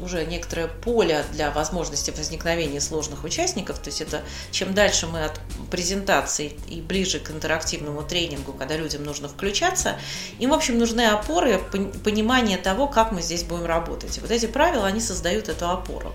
уже 0.01 0.25
некоторое 0.25 0.67
поле 0.67 1.23
для 1.31 1.51
возможности 1.51 2.11
возникновения 2.11 2.81
сложных 2.81 3.23
участников. 3.23 3.79
То 3.79 3.89
есть 3.89 4.01
это 4.01 4.21
чем 4.51 4.73
дальше 4.73 5.07
мы 5.07 5.23
от 5.23 5.39
презентации 5.69 6.53
и 6.67 6.81
ближе 6.81 7.19
к 7.19 7.31
интерактивному 7.31 8.03
тренингу, 8.03 8.53
когда 8.53 8.75
людям 8.75 9.03
нужно 9.03 9.27
включаться, 9.29 9.97
им, 10.39 10.49
в 10.49 10.53
общем, 10.53 10.77
нужны 10.77 11.07
опоры, 11.07 11.59
понимание 12.03 12.57
того, 12.57 12.87
как 12.87 13.11
мы 13.11 13.21
здесь 13.21 13.43
будем 13.43 13.65
работать. 13.65 14.17
И 14.17 14.21
вот 14.21 14.31
эти 14.31 14.45
правила, 14.45 14.87
они 14.87 14.99
создают 14.99 15.49
эту 15.49 15.69
опору. 15.69 16.13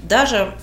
Даже 0.00 0.56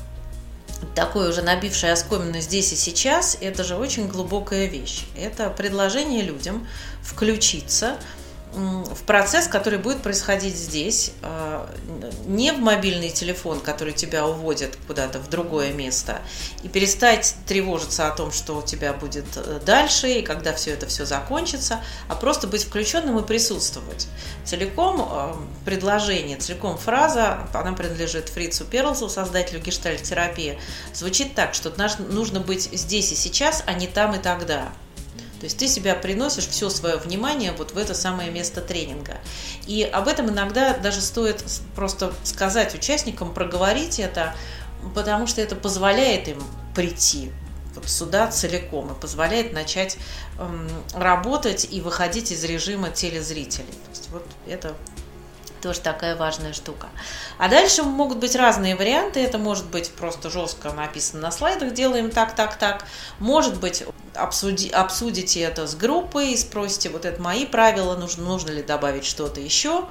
такое 0.95 1.29
уже 1.29 1.41
набившее 1.41 1.93
оскомину 1.93 2.39
здесь 2.39 2.73
и 2.73 2.75
сейчас, 2.75 3.37
это 3.39 3.63
же 3.63 3.75
очень 3.75 4.07
глубокая 4.07 4.65
вещь. 4.65 5.05
Это 5.17 5.49
предложение 5.49 6.23
людям 6.23 6.67
включиться– 7.03 7.97
в 8.53 9.03
процесс, 9.03 9.47
который 9.47 9.79
будет 9.79 10.01
происходить 10.01 10.55
здесь, 10.55 11.11
а, 11.21 11.69
не 12.25 12.51
в 12.51 12.59
мобильный 12.59 13.09
телефон, 13.09 13.59
который 13.59 13.93
тебя 13.93 14.27
уводит 14.27 14.77
куда-то 14.87 15.19
в 15.19 15.29
другое 15.29 15.73
место, 15.73 16.21
и 16.61 16.67
перестать 16.67 17.35
тревожиться 17.47 18.07
о 18.07 18.11
том, 18.11 18.31
что 18.31 18.57
у 18.57 18.61
тебя 18.61 18.93
будет 18.93 19.25
э, 19.35 19.59
дальше, 19.65 20.09
и 20.09 20.21
когда 20.21 20.53
все 20.53 20.71
это 20.71 20.85
все 20.87 21.05
закончится, 21.05 21.81
а 22.07 22.15
просто 22.15 22.47
быть 22.47 22.63
включенным 22.63 23.17
и 23.19 23.23
присутствовать. 23.23 24.07
Целиком 24.45 25.01
а, 25.01 25.35
предложение, 25.65 26.37
целиком 26.37 26.77
фраза, 26.77 27.47
она 27.53 27.73
принадлежит 27.73 28.29
Фрицу 28.29 28.65
Перлсу, 28.65 29.09
создателю 29.09 29.61
гештальт-терапии, 29.61 30.59
звучит 30.93 31.33
так, 31.33 31.53
что 31.53 31.73
нужно 32.09 32.39
быть 32.39 32.69
здесь 32.71 33.11
и 33.11 33.15
сейчас, 33.15 33.63
а 33.65 33.73
не 33.73 33.87
там 33.87 34.13
и 34.15 34.19
тогда. 34.19 34.71
То 35.43 35.47
есть 35.47 35.57
ты 35.57 35.67
себя 35.67 35.93
приносишь 35.93 36.47
все 36.47 36.69
свое 36.69 36.95
внимание 36.95 37.51
вот 37.51 37.73
в 37.73 37.77
это 37.77 37.93
самое 37.93 38.31
место 38.31 38.61
тренинга. 38.61 39.17
И 39.67 39.83
об 39.83 40.07
этом 40.07 40.29
иногда 40.29 40.77
даже 40.77 41.01
стоит 41.01 41.43
просто 41.75 42.13
сказать 42.23 42.73
участникам, 42.73 43.33
проговорить 43.33 43.99
это, 43.99 44.37
потому 44.95 45.27
что 45.27 45.41
это 45.41 45.57
позволяет 45.57 46.29
им 46.29 46.41
прийти 46.73 47.33
вот 47.75 47.89
сюда 47.89 48.27
целиком 48.27 48.93
и 48.93 48.95
позволяет 48.97 49.51
начать 49.51 49.97
эм, 50.39 50.69
работать 50.93 51.67
и 51.69 51.81
выходить 51.81 52.31
из 52.31 52.41
режима 52.45 52.89
телезрителей. 52.89 53.65
То 53.65 53.89
есть 53.89 54.09
вот 54.11 54.25
это 54.47 54.73
тоже 55.63 55.79
такая 55.79 56.17
важная 56.17 56.51
штука. 56.51 56.89
А 57.37 57.47
дальше 57.47 57.83
могут 57.83 58.17
быть 58.17 58.35
разные 58.35 58.75
варианты. 58.75 59.21
Это 59.21 59.37
может 59.37 59.65
быть 59.65 59.91
просто 59.91 60.29
жестко 60.29 60.73
написано 60.73 61.21
на 61.21 61.31
слайдах, 61.31 61.73
делаем 61.73 62.11
так, 62.11 62.35
так, 62.35 62.57
так. 62.57 62.85
Может 63.19 63.59
быть, 63.59 63.83
обсуди, 64.13 64.67
обсудите 64.67 65.39
это 65.39 65.65
с 65.65 65.75
группой 65.75 66.33
и 66.33 66.37
спросите, 66.37 66.89
вот 66.89 67.05
это 67.05 67.21
мои 67.21 67.45
правила, 67.45 67.95
нужно, 67.95 68.25
нужно 68.25 68.51
ли 68.51 68.61
добавить 68.61 69.05
что-то 69.05 69.39
еще. 69.39 69.85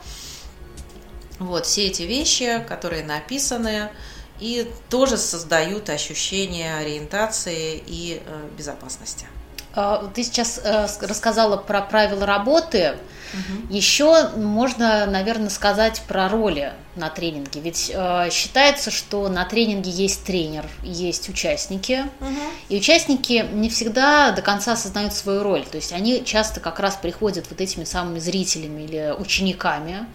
Вот 1.39 1.65
все 1.65 1.87
эти 1.87 2.03
вещи, 2.03 2.65
которые 2.69 3.03
написаны, 3.03 3.91
и 4.39 4.71
тоже 4.91 5.17
создают 5.17 5.89
ощущение 5.89 6.77
ориентации 6.77 7.83
и 7.87 8.23
э, 8.25 8.49
безопасности. 8.59 9.27
А, 9.75 10.11
ты 10.15 10.23
сейчас 10.23 10.61
э, 10.63 10.87
рассказала 11.01 11.57
про 11.57 11.81
правила 11.81 12.27
работы. 12.27 12.97
Угу. 13.33 13.75
Еще 13.75 14.29
можно, 14.37 15.07
наверное, 15.07 15.49
сказать 15.49 16.03
про 16.07 16.29
роли 16.29 16.73
на 16.97 17.09
тренинге. 17.09 17.61
Ведь 17.61 17.91
э, 17.95 18.29
считается, 18.31 18.91
что 18.91 19.29
на 19.29 19.45
тренинге 19.47 19.91
есть 19.91 20.25
тренер, 20.25 20.67
есть 20.83 21.29
участники. 21.31 22.05
Угу. 22.21 22.31
И 22.69 22.77
участники 22.77 23.47
не 23.53 23.71
всегда 23.71 24.33
до 24.33 24.43
конца 24.43 24.73
осознают 24.73 25.15
свою 25.15 25.43
роль. 25.43 25.65
То 25.65 25.77
есть 25.77 25.93
они 25.93 26.23
часто 26.25 26.61
как 26.61 26.79
раз 26.79 26.97
приходят 26.97 27.47
вот 27.49 27.61
этими 27.61 27.85
самыми 27.85 28.19
зрителями 28.19 28.83
или 28.83 29.15
учениками. 29.19 30.07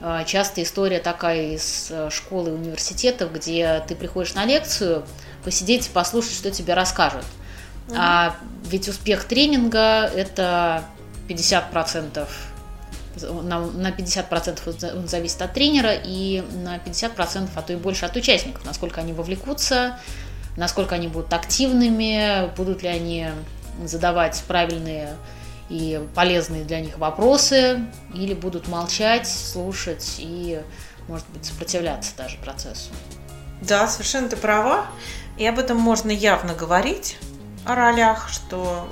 Э, 0.00 0.22
часто 0.24 0.62
история 0.62 1.00
такая 1.00 1.54
из 1.54 1.88
э, 1.90 2.08
школы 2.10 2.50
и 2.50 2.52
университетов, 2.52 3.32
где 3.32 3.82
ты 3.88 3.96
приходишь 3.96 4.34
на 4.34 4.44
лекцию, 4.44 5.04
посидеть 5.44 5.88
и 5.88 5.90
послушать, 5.90 6.34
что 6.34 6.52
тебе 6.52 6.74
расскажут. 6.74 7.24
Угу. 7.92 8.00
А 8.00 8.36
ведь 8.64 8.88
успех 8.88 9.24
тренинга– 9.24 10.10
это 10.16 10.84
50% 11.28 12.26
на, 13.20 13.60
на 13.60 13.90
50% 13.90 14.96
он 14.96 15.08
зависит 15.08 15.42
от 15.42 15.52
тренера 15.52 15.92
и 15.92 16.42
на 16.64 16.78
50%, 16.78 17.50
а 17.54 17.62
то 17.62 17.72
и 17.72 17.76
больше 17.76 18.06
от 18.06 18.16
участников, 18.16 18.64
насколько 18.64 19.00
они 19.00 19.12
вовлекутся, 19.12 19.98
насколько 20.56 20.94
они 20.94 21.08
будут 21.08 21.32
активными, 21.32 22.54
будут 22.56 22.82
ли 22.82 22.88
они 22.88 23.28
задавать 23.84 24.42
правильные 24.46 25.16
и 25.68 26.00
полезные 26.14 26.64
для 26.64 26.80
них 26.80 26.98
вопросы, 26.98 27.80
или 28.14 28.34
будут 28.34 28.68
молчать, 28.68 29.28
слушать 29.28 30.16
и, 30.18 30.60
может 31.08 31.26
быть, 31.28 31.44
сопротивляться 31.44 32.12
даже 32.16 32.36
процессу. 32.38 32.90
Да, 33.62 33.86
совершенно 33.86 34.28
ты 34.28 34.36
права. 34.36 34.86
И 35.38 35.46
об 35.46 35.58
этом 35.58 35.78
можно 35.78 36.10
явно 36.10 36.52
говорить 36.52 37.16
о 37.64 37.74
ролях, 37.74 38.28
что 38.28 38.88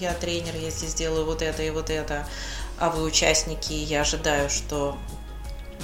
я 0.00 0.12
тренер, 0.14 0.54
я 0.56 0.70
здесь 0.70 0.94
делаю 0.94 1.24
вот 1.24 1.42
это 1.42 1.62
и 1.62 1.70
вот 1.70 1.90
это 1.90 2.26
а 2.78 2.90
вы 2.90 3.04
участники, 3.04 3.72
я 3.72 4.00
ожидаю, 4.00 4.50
что 4.50 4.96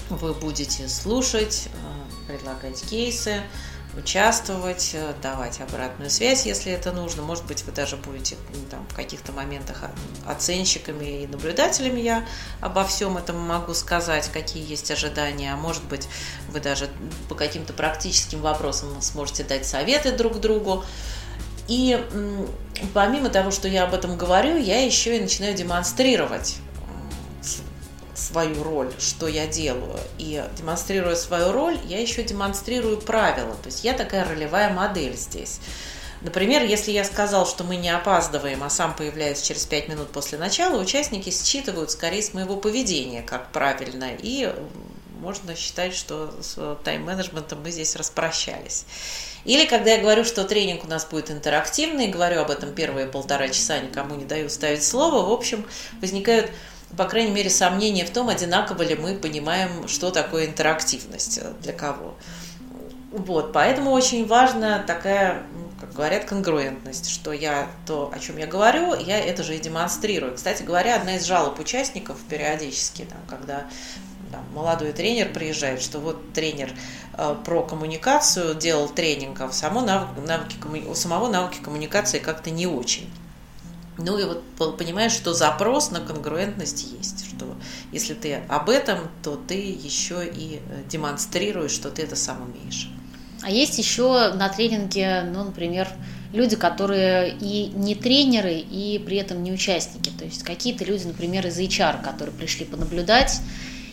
вы 0.09 0.35
будете 0.35 0.89
слушать, 0.89 1.69
э, 1.73 2.27
предлагать 2.27 2.83
кейсы, 2.83 3.43
участвовать, 3.97 4.91
э, 4.95 5.15
давать 5.23 5.61
обратную 5.61 6.11
связь, 6.11 6.47
если 6.47 6.73
это 6.73 6.91
нужно. 6.93 7.23
Может 7.23 7.47
быть, 7.47 7.65
вы 7.65 7.73
даже 7.73 7.97
будете 7.97 8.37
ну, 8.53 8.61
там, 8.71 8.87
в 8.89 8.95
каких-то 8.95 9.31
моментах 9.33 9.85
оценщиками 10.27 11.23
и 11.23 11.27
наблюдателями. 11.29 12.01
Я 12.01 12.27
обо 12.61 12.85
всем 12.85 13.17
этом 13.17 13.39
могу 13.39 13.73
сказать, 13.75 14.29
какие 14.33 14.69
есть 14.69 14.91
ожидания. 14.91 15.53
А 15.53 15.57
может 15.57 15.85
быть, 15.85 16.09
вы 16.49 16.61
даже 16.61 16.89
по 17.29 17.37
каким-то 17.37 17.73
практическим 17.73 18.41
вопросам 18.41 19.01
сможете 19.01 19.45
дать 19.45 19.67
советы 19.67 20.11
друг 20.11 20.41
другу. 20.41 20.85
И 21.71 22.05
помимо 22.95 23.31
того, 23.31 23.53
что 23.53 23.69
я 23.69 23.85
об 23.85 23.95
этом 23.95 24.19
говорю, 24.19 24.57
я 24.57 24.85
еще 24.85 25.17
и 25.17 25.21
начинаю 25.21 25.55
демонстрировать 25.55 26.57
свою 28.17 28.65
роль, 28.65 28.93
что 28.99 29.29
я 29.29 29.47
делаю. 29.47 29.99
И 30.19 30.45
демонстрируя 30.59 31.15
свою 31.15 31.53
роль, 31.53 31.79
я 31.87 32.01
еще 32.01 32.25
демонстрирую 32.25 32.99
правила. 32.99 33.55
То 33.55 33.69
есть 33.69 33.85
я 33.85 33.93
такая 33.93 34.29
ролевая 34.29 34.73
модель 34.73 35.17
здесь. 35.17 35.61
Например, 36.23 36.65
если 36.65 36.91
я 36.91 37.05
сказал, 37.05 37.47
что 37.47 37.63
мы 37.63 37.77
не 37.77 37.89
опаздываем, 37.89 38.65
а 38.65 38.69
сам 38.69 38.95
появляюсь 38.95 39.41
через 39.41 39.65
5 39.65 39.89
минут 39.89 40.11
после 40.11 40.39
начала, 40.39 40.77
участники 40.81 41.31
считывают 41.31 41.93
скорее 41.93 42.23
с 42.23 42.35
моего 42.35 42.57
поведения, 42.57 43.23
как 43.23 43.53
правильно, 43.53 44.09
и 44.19 44.53
можно 45.21 45.55
считать, 45.55 45.95
что 45.95 46.35
с 46.41 46.79
тайм-менеджментом 46.85 47.63
мы 47.63 47.71
здесь 47.71 47.97
распрощались. 47.97 48.87
Или 49.45 49.67
когда 49.67 49.93
я 49.93 50.01
говорю, 50.01 50.25
что 50.25 50.45
тренинг 50.45 50.85
у 50.85 50.89
нас 50.89 51.07
будет 51.07 51.31
интерактивный, 51.31 52.09
говорю 52.09 52.41
об 52.41 52.51
этом 52.51 52.75
первые 52.75 53.07
полтора 53.07 53.49
часа, 53.49 53.79
никому 53.79 54.15
не 54.17 54.25
даю 54.25 54.49
ставить 54.49 54.85
слово, 54.85 55.27
в 55.27 55.33
общем, 55.33 55.65
возникают 56.01 56.51
по 56.97 57.05
крайней 57.05 57.31
мере, 57.31 57.51
сомнения 57.51 58.05
в 58.05 58.11
том, 58.11 58.29
одинаково 58.29 58.83
ли 58.83 58.97
мы 58.97 59.15
понимаем, 59.15 59.87
что 59.87 60.11
такое 60.11 60.47
интерактивность 60.47 61.39
э, 61.39 61.53
для 61.63 61.73
кого. 61.73 62.17
Вот, 63.13 63.53
поэтому 63.53 63.93
очень 63.93 64.27
важна 64.27 64.81
такая, 64.81 65.43
как 65.81 65.93
говорят, 65.93 66.25
конгруентность, 66.25 67.09
что 67.11 67.33
я 67.33 67.69
то, 67.87 68.11
о 68.15 68.19
чем 68.19 68.39
я 68.39 68.47
говорю, 68.47 68.95
я 68.95 69.19
это 69.19 69.43
же 69.43 69.57
и 69.57 69.61
демонстрирую. 69.61 70.35
Кстати 70.35 70.63
говоря, 70.63 70.97
одна 70.97 71.17
из 71.17 71.25
жалоб 71.25 71.59
участников 71.59 72.19
периодически, 72.29 73.03
там, 73.03 73.21
когда 73.29 73.67
там, 74.31 74.45
молодой 74.55 74.93
тренер 74.93 75.33
приезжает, 75.33 75.83
что 75.83 75.99
вот 75.99 76.33
тренер 76.33 76.73
э, 77.15 77.37
про 77.45 77.63
коммуникацию 77.63 78.55
делал 78.55 78.89
тренинг, 78.89 79.41
а 79.41 79.47
у 79.47 79.53
самого 79.53 79.85
навыки, 79.85 80.21
навыки, 80.27 80.87
у 80.87 80.95
самого 80.95 81.29
навыки 81.29 81.59
коммуникации 81.63 82.19
как-то 82.19 82.51
не 82.51 82.67
очень. 82.67 83.11
Ну 83.99 84.19
и 84.19 84.25
вот 84.25 84.77
понимаешь, 84.79 85.13
что 85.13 85.35
запрос 85.35 85.91
на 85.91 86.01
конгруентность 86.01 86.87
есть, 86.99 87.27
что 87.27 87.55
если 87.93 88.15
ты 88.15 88.37
об 88.49 88.71
этом, 88.71 88.99
то 89.23 89.37
ты 89.37 89.55
еще 89.55 90.27
и 90.27 90.61
э, 90.65 90.83
демонстрируешь, 90.89 91.73
что 91.73 91.91
ты 91.91 92.03
это 92.03 92.17
сам 92.17 92.43
умеешь. 92.43 92.91
А 93.43 93.51
есть 93.51 93.79
еще 93.79 94.33
на 94.35 94.49
тренинге, 94.49 95.23
ну, 95.23 95.45
например, 95.45 95.89
люди, 96.33 96.57
которые 96.57 97.37
и 97.41 97.67
не 97.75 97.95
тренеры, 97.95 98.55
и 98.55 98.99
при 98.99 99.17
этом 99.17 99.43
не 99.43 99.53
участники. 99.53 100.11
То 100.11 100.25
есть 100.25 100.43
какие-то 100.43 100.85
люди, 100.85 101.07
например, 101.07 101.47
из 101.47 101.59
HR, 101.59 102.03
которые 102.03 102.35
пришли 102.35 102.67
понаблюдать, 102.67 103.41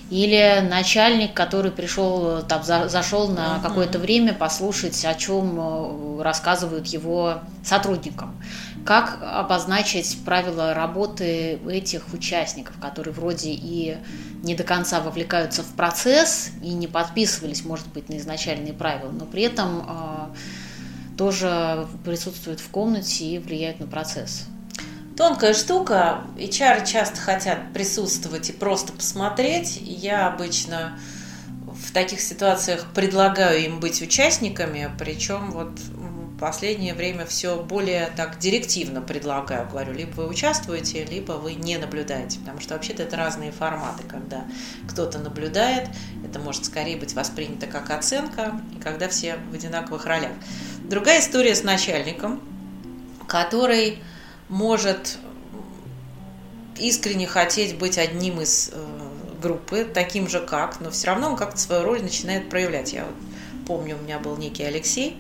или 0.10 0.66
начальник, 0.70 1.34
который 1.34 1.72
пришел, 1.72 2.42
там, 2.44 2.64
за, 2.64 2.88
зашел 2.88 3.28
на 3.28 3.60
какое-то 3.60 4.00
время 4.00 4.34
послушать, 4.34 5.04
о 5.06 5.14
чем 5.16 5.60
э, 5.60 6.22
рассказывают 6.24 6.88
его 6.88 7.40
сотрудникам 7.64 8.36
как 8.88 9.20
обозначить 9.22 10.18
правила 10.24 10.74
работы 10.74 11.60
этих 11.70 12.14
участников, 12.14 12.80
которые 12.80 13.14
вроде 13.14 13.50
и 13.50 13.98
не 14.44 14.56
до 14.56 14.64
конца 14.64 15.02
вовлекаются 15.02 15.62
в 15.62 15.74
процесс 15.74 16.52
и 16.64 16.70
не 16.70 16.88
подписывались, 16.88 17.66
может 17.66 17.86
быть, 17.88 18.08
на 18.08 18.18
изначальные 18.18 18.72
правила, 18.72 19.12
но 19.12 19.26
при 19.26 19.44
этом 19.44 19.86
э, 19.86 21.18
тоже 21.18 21.86
присутствуют 22.06 22.62
в 22.62 22.70
комнате 22.70 23.26
и 23.26 23.40
влияют 23.40 23.82
на 23.82 23.88
процесс. 23.88 24.46
Тонкая 25.18 25.56
штука. 25.56 26.22
HR 26.38 26.86
часто 26.86 27.18
хотят 27.18 27.74
присутствовать 27.74 28.52
и 28.52 28.54
просто 28.54 28.94
посмотреть. 28.94 29.80
Я 29.82 30.28
обычно 30.28 31.00
в 31.66 31.92
таких 31.92 32.22
ситуациях 32.22 32.86
предлагаю 32.94 33.64
им 33.66 33.80
быть 33.80 34.02
участниками, 34.02 34.92
причем 34.98 35.52
вот 35.52 35.72
последнее 36.40 36.94
время 36.94 37.26
все 37.26 37.56
более 37.62 38.12
так 38.16 38.38
директивно 38.38 39.02
предлагаю. 39.02 39.68
Говорю, 39.68 39.94
либо 39.94 40.12
вы 40.12 40.28
участвуете, 40.28 41.04
либо 41.06 41.32
вы 41.34 41.56
не 41.56 41.78
наблюдаете, 41.78 42.40
потому 42.40 42.60
что 42.60 42.76
вообще-то 42.76 43.04
это 43.04 43.18
разные 43.18 43.52
форматы, 43.52 44.04
когда 44.08 44.46
кто-то 44.88 45.18
наблюдает, 45.18 45.90
это 46.24 46.40
может 46.40 46.66
скорее 46.66 46.98
быть 46.98 47.14
воспринято 47.14 47.66
как 47.66 47.90
оценка, 47.90 48.62
и 48.76 48.80
когда 48.80 49.10
все 49.10 49.38
в 49.52 49.56
одинаковых 49.56 50.06
ролях. 50.06 50.32
Другая 50.84 51.22
история 51.22 51.56
с 51.56 51.64
начальником, 51.64 52.40
который 53.28 54.00
может 54.50 55.18
искренне 56.78 57.28
хотеть 57.28 57.78
быть 57.78 57.98
одним 57.98 58.42
из 58.42 58.70
э, 58.72 58.86
группы, 59.42 59.84
таким 59.84 60.28
же 60.28 60.40
как, 60.40 60.80
но 60.80 60.92
все 60.92 61.08
равно 61.08 61.32
он 61.32 61.36
как-то 61.36 61.58
свою 61.58 61.84
роль 61.84 62.02
начинает 62.02 62.50
проявлять. 62.50 62.94
Я 62.94 63.06
вот 63.06 63.16
помню, 63.66 63.98
у 63.98 64.04
меня 64.04 64.20
был 64.20 64.38
некий 64.38 64.64
Алексей, 64.64 65.18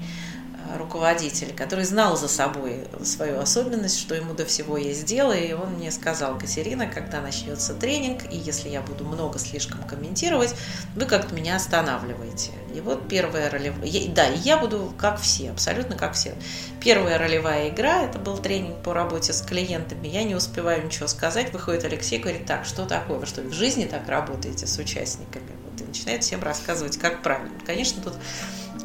руководитель, 0.75 1.53
который 1.55 1.85
знал 1.85 2.17
за 2.17 2.27
собой 2.27 2.87
свою 3.03 3.39
особенность, 3.39 3.99
что 3.99 4.15
ему 4.15 4.33
до 4.33 4.45
всего 4.45 4.77
есть 4.77 5.05
дело, 5.05 5.31
и 5.31 5.53
он 5.53 5.73
мне 5.73 5.91
сказал, 5.91 6.37
Катерина, 6.37 6.87
когда 6.87 7.21
начнется 7.21 7.73
тренинг, 7.73 8.23
и 8.31 8.37
если 8.37 8.69
я 8.69 8.81
буду 8.81 9.05
много 9.05 9.39
слишком 9.39 9.83
комментировать, 9.83 10.53
вы 10.95 11.05
как-то 11.05 11.33
меня 11.33 11.55
останавливаете. 11.55 12.51
И 12.73 12.81
вот 12.81 13.07
первая 13.07 13.49
ролевая... 13.49 13.89
Да, 14.09 14.27
и 14.27 14.37
я 14.39 14.57
буду 14.57 14.93
как 14.97 15.19
все, 15.19 15.51
абсолютно 15.51 15.95
как 15.95 16.13
все. 16.13 16.35
Первая 16.81 17.17
ролевая 17.17 17.69
игра, 17.69 18.03
это 18.03 18.19
был 18.19 18.37
тренинг 18.37 18.81
по 18.83 18.93
работе 18.93 19.33
с 19.33 19.41
клиентами, 19.41 20.07
я 20.07 20.23
не 20.23 20.35
успеваю 20.35 20.85
ничего 20.85 21.07
сказать, 21.07 21.53
выходит 21.53 21.83
Алексей, 21.85 22.19
говорит, 22.19 22.45
так, 22.45 22.65
что 22.65 22.85
такое, 22.85 23.17
вы 23.19 23.25
что, 23.25 23.41
в 23.41 23.53
жизни 23.53 23.85
так 23.85 24.07
работаете 24.07 24.67
с 24.67 24.77
участниками? 24.77 25.51
Вот, 25.65 25.81
и 25.81 25.85
начинает 25.85 26.23
всем 26.23 26.43
рассказывать, 26.43 26.97
как 26.97 27.23
правильно. 27.23 27.57
Конечно, 27.65 28.01
тут 28.01 28.13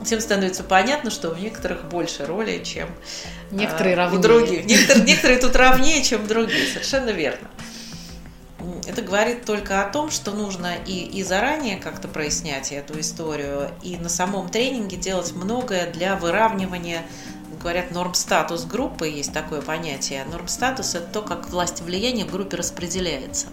всем 0.04 0.20
становится 0.20 0.64
понятно, 0.64 1.10
что 1.10 1.30
у 1.30 1.34
некоторых 1.34 1.84
больше 1.84 2.26
роли, 2.26 2.62
чем 2.64 2.88
некоторые 3.50 3.96
а, 3.96 4.12
у 4.12 4.18
других. 4.18 4.64
Некоторые, 4.64 5.04
некоторые 5.04 5.38
тут 5.40 5.56
равнее, 5.56 6.02
чем 6.02 6.26
другие, 6.26 6.66
совершенно 6.66 7.10
верно. 7.10 7.48
Это 8.86 9.02
говорит 9.02 9.44
только 9.44 9.82
о 9.82 9.90
том, 9.90 10.10
что 10.10 10.32
нужно 10.32 10.74
и, 10.86 11.04
и 11.04 11.22
заранее 11.22 11.76
как-то 11.76 12.08
прояснять 12.08 12.72
эту 12.72 12.98
историю, 13.00 13.70
и 13.82 13.96
на 13.96 14.08
самом 14.08 14.48
тренинге 14.48 14.96
делать 14.96 15.32
многое 15.32 15.90
для 15.90 16.16
выравнивания 16.16 17.02
говорят, 17.60 17.92
норм-статус 17.92 18.64
группы, 18.64 19.06
есть 19.06 19.32
такое 19.32 19.62
понятие. 19.62 20.24
Норм-статус– 20.24 20.94
это 20.96 21.06
то, 21.06 21.22
как 21.22 21.48
власть 21.48 21.80
и 21.80 21.84
влияние 21.84 22.26
в 22.26 22.32
группе 22.32 22.56
распределяется 22.56 23.46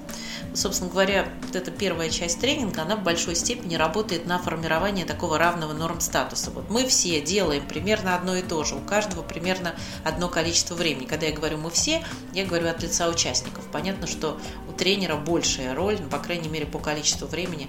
собственно 0.53 0.89
говоря, 0.89 1.27
вот 1.45 1.55
эта 1.55 1.71
первая 1.71 2.09
часть 2.09 2.39
тренинга, 2.39 2.81
она 2.81 2.95
в 2.95 3.03
большой 3.03 3.35
степени 3.35 3.75
работает 3.75 4.25
на 4.25 4.39
формирование 4.39 5.05
такого 5.05 5.37
равного 5.37 5.73
норм 5.73 6.01
статуса. 6.01 6.51
Вот 6.51 6.69
мы 6.69 6.85
все 6.87 7.21
делаем 7.21 7.67
примерно 7.67 8.15
одно 8.15 8.35
и 8.35 8.41
то 8.41 8.63
же, 8.63 8.75
у 8.75 8.81
каждого 8.81 9.21
примерно 9.21 9.75
одно 10.03 10.29
количество 10.29 10.75
времени. 10.75 11.05
Когда 11.05 11.27
я 11.27 11.33
говорю 11.33 11.57
«мы 11.57 11.69
все», 11.69 12.03
я 12.33 12.45
говорю 12.45 12.67
от 12.67 12.81
лица 12.81 13.09
участников. 13.09 13.65
Понятно, 13.71 14.07
что 14.07 14.39
у 14.67 14.73
тренера 14.73 15.15
большая 15.15 15.73
роль, 15.75 15.97
ну, 16.01 16.09
по 16.09 16.19
крайней 16.19 16.49
мере, 16.49 16.65
по 16.65 16.79
количеству 16.79 17.27
времени, 17.27 17.67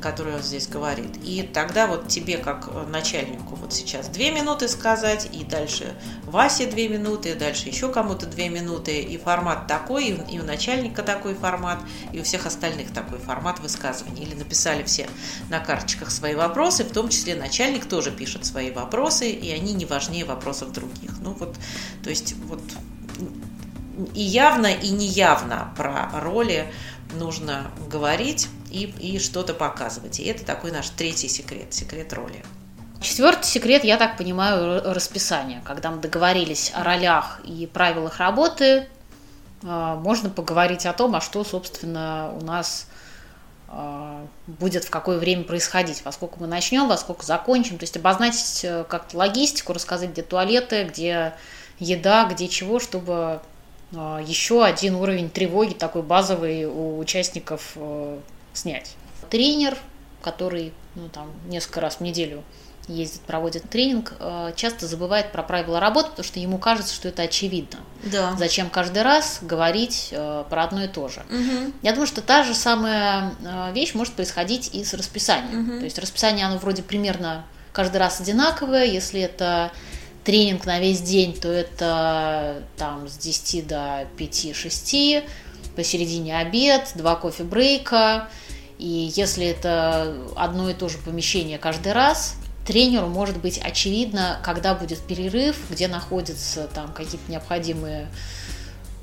которое 0.00 0.36
он 0.36 0.42
здесь 0.42 0.68
говорит. 0.68 1.16
И 1.22 1.42
тогда 1.42 1.86
вот 1.86 2.08
тебе, 2.08 2.38
как 2.38 2.68
начальнику, 2.88 3.54
вот 3.54 3.72
сейчас 3.72 4.08
две 4.08 4.30
минуты 4.30 4.68
сказать, 4.68 5.28
и 5.32 5.44
дальше 5.44 5.94
Васе 6.24 6.66
две 6.66 6.88
минуты, 6.88 7.30
и 7.30 7.34
дальше 7.34 7.68
еще 7.68 7.90
кому-то 7.90 8.26
две 8.26 8.48
минуты, 8.48 9.00
и 9.00 9.16
формат 9.18 9.66
такой, 9.66 10.08
и 10.08 10.38
у 10.38 10.44
начальника 10.44 11.02
такой 11.02 11.34
формат, 11.34 11.78
и 12.12 12.20
у 12.20 12.22
всех 12.24 12.46
остальных 12.46 12.92
такой 12.92 13.18
формат 13.18 13.60
высказывания. 13.60 14.22
Или 14.22 14.34
написали 14.34 14.82
все 14.82 15.08
на 15.48 15.60
карточках 15.60 16.10
свои 16.10 16.34
вопросы, 16.34 16.84
в 16.84 16.92
том 16.92 17.08
числе 17.08 17.34
начальник 17.34 17.86
тоже 17.86 18.10
пишет 18.10 18.44
свои 18.44 18.70
вопросы, 18.70 19.30
и 19.30 19.50
они 19.50 19.72
не 19.72 19.86
важнее 19.86 20.24
вопросов 20.24 20.72
других. 20.72 21.12
Ну 21.20 21.32
вот, 21.32 21.56
то 22.02 22.10
есть 22.10 22.34
вот 22.44 22.62
и 24.14 24.22
явно, 24.22 24.66
и 24.66 24.90
неявно 24.90 25.72
про 25.76 26.08
роли 26.20 26.72
нужно 27.14 27.70
говорить 27.90 28.48
и, 28.70 28.84
и 29.00 29.18
что-то 29.18 29.54
показывать. 29.54 30.20
И 30.20 30.24
это 30.24 30.44
такой 30.44 30.72
наш 30.72 30.88
третий 30.90 31.28
секрет, 31.28 31.72
секрет 31.72 32.12
роли. 32.12 32.44
Четвертый 33.00 33.46
секрет, 33.46 33.84
я 33.84 33.96
так 33.96 34.16
понимаю, 34.16 34.82
расписание. 34.92 35.62
Когда 35.64 35.90
мы 35.90 36.00
договорились 36.00 36.72
о 36.74 36.82
ролях 36.82 37.40
и 37.44 37.66
правилах 37.66 38.18
работы, 38.18 38.88
а, 39.64 39.96
можно 39.96 40.30
поговорить 40.30 40.84
о 40.86 40.92
том, 40.92 41.14
а 41.14 41.20
что, 41.20 41.44
собственно, 41.44 42.32
у 42.40 42.44
нас 42.44 42.88
а, 43.68 44.26
будет 44.46 44.84
в 44.84 44.90
какое 44.90 45.18
время 45.18 45.44
происходить, 45.44 46.04
во 46.04 46.10
сколько 46.10 46.40
мы 46.40 46.46
начнем, 46.46 46.88
во 46.88 46.96
сколько 46.96 47.24
закончим, 47.24 47.78
то 47.78 47.84
есть 47.84 47.96
обозначить 47.96 48.64
э, 48.64 48.84
как-то 48.88 49.16
логистику, 49.16 49.72
рассказать, 49.72 50.10
где 50.10 50.22
туалеты, 50.22 50.84
где 50.84 51.34
еда, 51.78 52.24
где 52.24 52.48
чего, 52.48 52.80
чтобы 52.80 53.40
а, 53.94 54.20
еще 54.24 54.64
один 54.64 54.94
уровень 54.94 55.30
тревоги 55.30 55.74
такой 55.74 56.02
базовый 56.02 56.64
у 56.66 56.98
участников 56.98 57.72
э, 57.76 58.18
снять. 58.58 58.94
Тренер, 59.30 59.76
который 60.22 60.72
ну, 60.94 61.08
там, 61.08 61.30
несколько 61.46 61.80
раз 61.80 61.96
в 61.96 62.00
неделю 62.00 62.42
ездит, 62.88 63.20
проводит 63.20 63.68
тренинг, 63.68 64.14
э, 64.18 64.52
часто 64.56 64.86
забывает 64.86 65.30
про 65.32 65.42
правила 65.42 65.78
работы, 65.78 66.10
потому 66.10 66.24
что 66.24 66.40
ему 66.40 66.58
кажется, 66.58 66.94
что 66.94 67.08
это 67.08 67.22
очевидно. 67.22 67.80
Да. 68.04 68.34
Зачем 68.36 68.70
каждый 68.70 69.02
раз 69.02 69.40
говорить 69.42 70.08
э, 70.10 70.44
про 70.48 70.64
одно 70.64 70.84
и 70.84 70.88
то 70.88 71.08
же? 71.08 71.20
Угу. 71.28 71.72
Я 71.82 71.92
думаю, 71.92 72.06
что 72.06 72.22
та 72.22 72.44
же 72.44 72.54
самая 72.54 73.34
э, 73.44 73.72
вещь 73.72 73.94
может 73.94 74.14
происходить 74.14 74.74
и 74.74 74.84
с 74.84 74.94
расписанием. 74.94 75.68
Угу. 75.68 75.78
То 75.78 75.84
есть 75.84 75.98
расписание, 75.98 76.46
оно 76.46 76.58
вроде 76.58 76.82
примерно 76.82 77.44
каждый 77.72 77.98
раз 77.98 78.20
одинаковое. 78.20 78.84
Если 78.84 79.20
это 79.20 79.70
тренинг 80.24 80.64
на 80.66 80.80
весь 80.80 81.00
день, 81.00 81.38
то 81.38 81.48
это 81.48 82.62
там 82.76 83.08
с 83.08 83.16
10 83.16 83.66
до 83.66 84.06
5-6, 84.18 85.24
посередине 85.76 86.38
обед, 86.38 86.92
два 86.94 87.16
кофе-брейка. 87.16 88.28
И 88.78 89.12
если 89.14 89.46
это 89.46 90.16
одно 90.36 90.70
и 90.70 90.74
то 90.74 90.88
же 90.88 90.98
помещение 90.98 91.58
каждый 91.58 91.92
раз, 91.92 92.36
тренеру 92.66 93.08
может 93.08 93.38
быть 93.38 93.58
очевидно, 93.58 94.38
когда 94.44 94.74
будет 94.74 95.00
перерыв, 95.00 95.56
где 95.70 95.88
находятся 95.88 96.68
там 96.68 96.92
какие-то 96.92 97.30
необходимые 97.30 98.08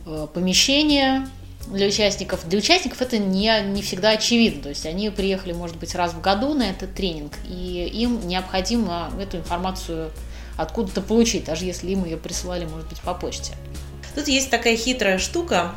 э, 0.05 0.27
помещения 0.33 1.27
для 1.67 1.88
участников. 1.88 2.47
Для 2.47 2.59
участников 2.59 3.01
это 3.01 3.17
не, 3.17 3.51
не 3.63 3.81
всегда 3.81 4.11
очевидно. 4.11 4.63
То 4.63 4.69
есть 4.69 4.85
они 4.85 5.09
приехали, 5.09 5.51
может 5.51 5.77
быть, 5.77 5.95
раз 5.95 6.13
в 6.13 6.21
году 6.21 6.53
на 6.53 6.69
этот 6.69 6.93
тренинг, 6.93 7.33
и 7.43 7.89
им 7.93 8.27
необходимо 8.27 9.11
эту 9.19 9.38
информацию 9.38 10.11
откуда-то 10.57 11.01
получить, 11.01 11.45
даже 11.45 11.65
если 11.65 11.89
им 11.91 12.05
ее 12.05 12.17
присылали, 12.17 12.65
может 12.65 12.88
быть, 12.88 13.01
по 13.01 13.13
почте. 13.13 13.53
Тут 14.13 14.27
есть 14.27 14.49
такая 14.49 14.77
хитрая 14.77 15.17
штука 15.17 15.75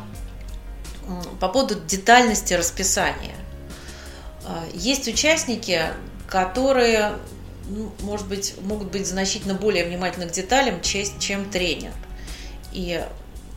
по 1.39 1.49
поводу 1.49 1.75
детальности 1.75 2.53
расписания. 2.53 3.35
А, 4.49 4.65
есть 4.73 5.07
участники, 5.07 5.79
которые 6.27 7.13
ну, 7.69 7.91
может 8.01 8.27
быть, 8.27 8.55
могут 8.63 8.89
быть 8.89 9.05
значительно 9.05 9.53
более 9.53 9.85
внимательны 9.85 10.27
к 10.27 10.31
деталям, 10.31 10.81
чем 10.81 11.49
тренер. 11.51 11.91
И 12.73 13.05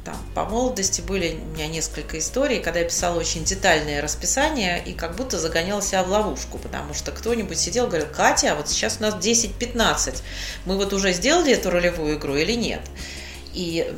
там, 0.04 0.16
по 0.34 0.44
молодости 0.44 1.00
были 1.00 1.38
у 1.40 1.54
меня 1.54 1.66
несколько 1.66 2.18
историй, 2.18 2.60
когда 2.60 2.80
я 2.80 2.84
писала 2.84 3.18
очень 3.18 3.44
детальное 3.44 4.02
расписание 4.02 4.82
и 4.84 4.92
как 4.92 5.16
будто 5.16 5.38
загоняла 5.38 5.80
себя 5.80 6.02
в 6.02 6.10
ловушку, 6.10 6.58
потому 6.58 6.92
что 6.92 7.10
кто-нибудь 7.10 7.58
сидел 7.58 7.86
и 7.86 7.88
говорил, 7.88 8.08
Катя, 8.14 8.52
а 8.52 8.54
вот 8.56 8.68
сейчас 8.68 8.98
у 9.00 9.02
нас 9.02 9.14
10-15, 9.14 10.22
мы 10.66 10.76
вот 10.76 10.92
уже 10.92 11.12
сделали 11.12 11.52
эту 11.52 11.70
ролевую 11.70 12.18
игру 12.18 12.36
или 12.36 12.52
нет? 12.52 12.82
И 13.52 13.94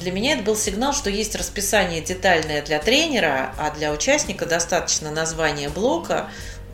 для 0.00 0.10
меня 0.10 0.34
это 0.34 0.42
был 0.42 0.56
сигнал, 0.56 0.92
что 0.92 1.10
есть 1.10 1.36
расписание 1.36 2.00
детальное 2.00 2.62
для 2.62 2.78
тренера, 2.80 3.54
а 3.58 3.70
для 3.70 3.92
участника 3.92 4.46
достаточно 4.46 5.10
названия 5.10 5.68
блока, 5.68 6.28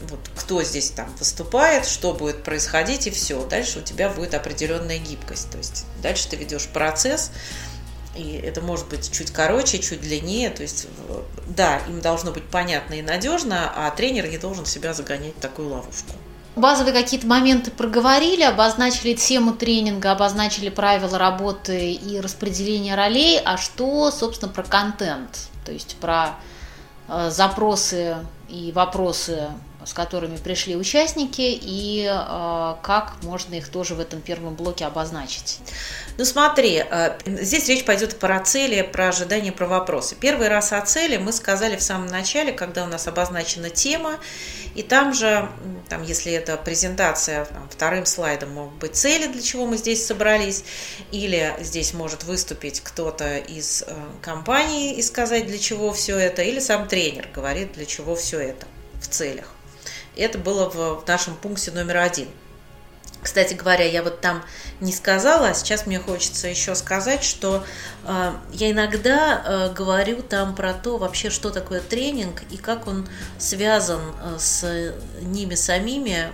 вот 0.08 0.20
кто 0.34 0.62
здесь 0.62 0.90
там 0.90 1.14
выступает, 1.18 1.86
что 1.86 2.12
будет 2.12 2.42
происходить, 2.42 3.06
и 3.06 3.10
все. 3.10 3.44
Дальше 3.46 3.80
у 3.80 3.82
тебя 3.82 4.08
будет 4.08 4.34
определенная 4.34 4.98
гибкость. 4.98 5.50
То 5.50 5.58
есть 5.58 5.86
дальше 6.02 6.28
ты 6.28 6.36
ведешь 6.36 6.66
процесс, 6.66 7.30
и 8.16 8.32
это 8.44 8.60
может 8.60 8.88
быть 8.88 9.10
чуть 9.12 9.30
короче, 9.30 9.78
чуть 9.78 10.00
длиннее. 10.00 10.50
То 10.50 10.62
есть, 10.62 10.86
да, 11.48 11.78
им 11.88 12.00
должно 12.00 12.32
быть 12.32 12.44
понятно 12.44 12.94
и 12.94 13.02
надежно, 13.02 13.72
а 13.74 13.90
тренер 13.90 14.28
не 14.28 14.38
должен 14.38 14.66
себя 14.66 14.92
загонять 14.94 15.36
в 15.36 15.40
такую 15.40 15.68
ловушку. 15.68 16.12
Базовые 16.54 16.92
какие-то 16.92 17.26
моменты 17.26 17.70
проговорили, 17.70 18.42
обозначили 18.42 19.14
тему 19.14 19.54
тренинга, 19.54 20.12
обозначили 20.12 20.68
правила 20.68 21.18
работы 21.18 21.92
и 21.92 22.20
распределение 22.20 22.94
ролей, 22.94 23.40
а 23.42 23.56
что, 23.56 24.10
собственно, 24.10 24.52
про 24.52 24.62
контент, 24.62 25.48
то 25.64 25.72
есть 25.72 25.96
про 25.96 26.34
э, 27.08 27.30
запросы 27.30 28.16
и 28.50 28.70
вопросы 28.72 29.48
с 29.86 29.92
которыми 29.92 30.36
пришли 30.36 30.76
участники, 30.76 31.40
и 31.40 32.06
э, 32.10 32.74
как 32.82 33.14
можно 33.22 33.54
их 33.54 33.68
тоже 33.68 33.94
в 33.94 34.00
этом 34.00 34.20
первом 34.20 34.54
блоке 34.54 34.84
обозначить. 34.84 35.60
Ну 36.18 36.24
смотри, 36.24 36.84
э, 36.88 37.18
здесь 37.26 37.68
речь 37.68 37.84
пойдет 37.84 38.18
про 38.18 38.40
цели, 38.40 38.82
про 38.82 39.08
ожидания, 39.08 39.52
про 39.52 39.66
вопросы. 39.66 40.14
Первый 40.14 40.48
раз 40.48 40.72
о 40.72 40.80
цели 40.82 41.16
мы 41.16 41.32
сказали 41.32 41.76
в 41.76 41.82
самом 41.82 42.08
начале, 42.08 42.52
когда 42.52 42.84
у 42.84 42.86
нас 42.86 43.06
обозначена 43.08 43.70
тема, 43.70 44.18
и 44.74 44.82
там 44.82 45.12
же, 45.14 45.48
там, 45.88 46.02
если 46.02 46.32
это 46.32 46.56
презентация, 46.56 47.44
там, 47.46 47.68
вторым 47.70 48.06
слайдом 48.06 48.52
могут 48.52 48.74
быть 48.74 48.96
цели, 48.96 49.26
для 49.26 49.42
чего 49.42 49.66
мы 49.66 49.76
здесь 49.76 50.06
собрались, 50.06 50.64
или 51.10 51.54
здесь 51.60 51.94
может 51.94 52.24
выступить 52.24 52.80
кто-то 52.80 53.38
из 53.38 53.82
э, 53.86 53.94
компании 54.20 54.94
и 54.94 55.02
сказать, 55.02 55.46
для 55.46 55.58
чего 55.58 55.92
все 55.92 56.16
это, 56.18 56.42
или 56.42 56.58
сам 56.60 56.88
тренер 56.88 57.28
говорит, 57.34 57.72
для 57.72 57.86
чего 57.86 58.14
все 58.14 58.38
это 58.38 58.66
в 59.00 59.08
целях. 59.08 59.48
Это 60.16 60.38
было 60.38 60.68
в 60.68 61.04
нашем 61.06 61.36
пункте 61.36 61.70
номер 61.70 61.98
один. 61.98 62.28
Кстати 63.22 63.54
говоря, 63.54 63.84
я 63.84 64.02
вот 64.02 64.20
там 64.20 64.42
не 64.80 64.92
сказала, 64.92 65.50
а 65.50 65.54
сейчас 65.54 65.86
мне 65.86 66.00
хочется 66.00 66.48
еще 66.48 66.74
сказать, 66.74 67.22
что 67.22 67.64
э, 68.04 68.32
я 68.52 68.70
иногда 68.72 69.42
э, 69.44 69.72
говорю 69.72 70.22
там 70.22 70.56
про 70.56 70.74
то 70.74 70.98
вообще, 70.98 71.30
что 71.30 71.50
такое 71.50 71.80
тренинг 71.80 72.42
и 72.50 72.56
как 72.56 72.88
он 72.88 73.08
связан 73.38 74.00
э, 74.20 74.36
с 74.40 74.92
ними 75.20 75.54
самими 75.54 76.32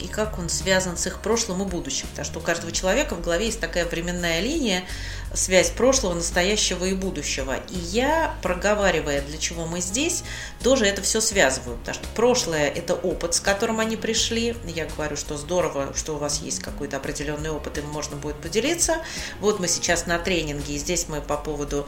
и 0.00 0.08
как 0.08 0.38
он 0.38 0.48
связан 0.48 0.96
с 0.96 1.06
их 1.06 1.20
прошлым 1.20 1.62
и 1.64 1.66
будущим. 1.66 2.08
Потому 2.08 2.24
что 2.24 2.38
у 2.38 2.42
каждого 2.42 2.72
человека 2.72 3.14
в 3.14 3.20
голове 3.20 3.46
есть 3.46 3.60
такая 3.60 3.84
временная 3.84 4.40
линия, 4.40 4.84
связь 5.34 5.70
прошлого, 5.70 6.14
настоящего 6.14 6.84
и 6.84 6.94
будущего. 6.94 7.56
И 7.70 7.78
я, 7.78 8.34
проговаривая, 8.42 9.22
для 9.22 9.38
чего 9.38 9.66
мы 9.66 9.80
здесь, 9.80 10.24
тоже 10.62 10.86
это 10.86 11.02
все 11.02 11.20
связываю. 11.20 11.78
Потому 11.78 11.94
что 11.94 12.08
прошлое– 12.14 12.68
это 12.74 12.94
опыт, 12.94 13.34
с 13.34 13.40
которым 13.40 13.80
они 13.80 13.96
пришли. 13.96 14.56
Я 14.66 14.86
говорю, 14.86 15.16
что 15.16 15.36
здорово, 15.36 15.92
что 15.96 16.14
у 16.14 16.18
вас 16.18 16.40
есть 16.40 16.60
какой-то 16.60 16.96
определенный 16.96 17.50
опыт, 17.50 17.78
им 17.78 17.86
можно 17.86 18.16
будет 18.16 18.36
поделиться. 18.36 18.96
Вот 19.40 19.60
мы 19.60 19.68
сейчас 19.68 20.06
на 20.06 20.18
тренинге, 20.18 20.74
и 20.74 20.78
здесь 20.78 21.06
мы 21.08 21.20
по 21.20 21.36
поводу 21.36 21.86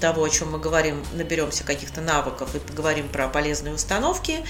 того, 0.00 0.22
о 0.22 0.28
чем 0.28 0.52
мы 0.52 0.58
говорим, 0.58 1.04
наберемся 1.14 1.64
каких-то 1.64 2.00
навыков 2.00 2.54
и 2.54 2.58
поговорим 2.58 3.08
про 3.08 3.28
полезные 3.28 3.74
установки. 3.74 4.44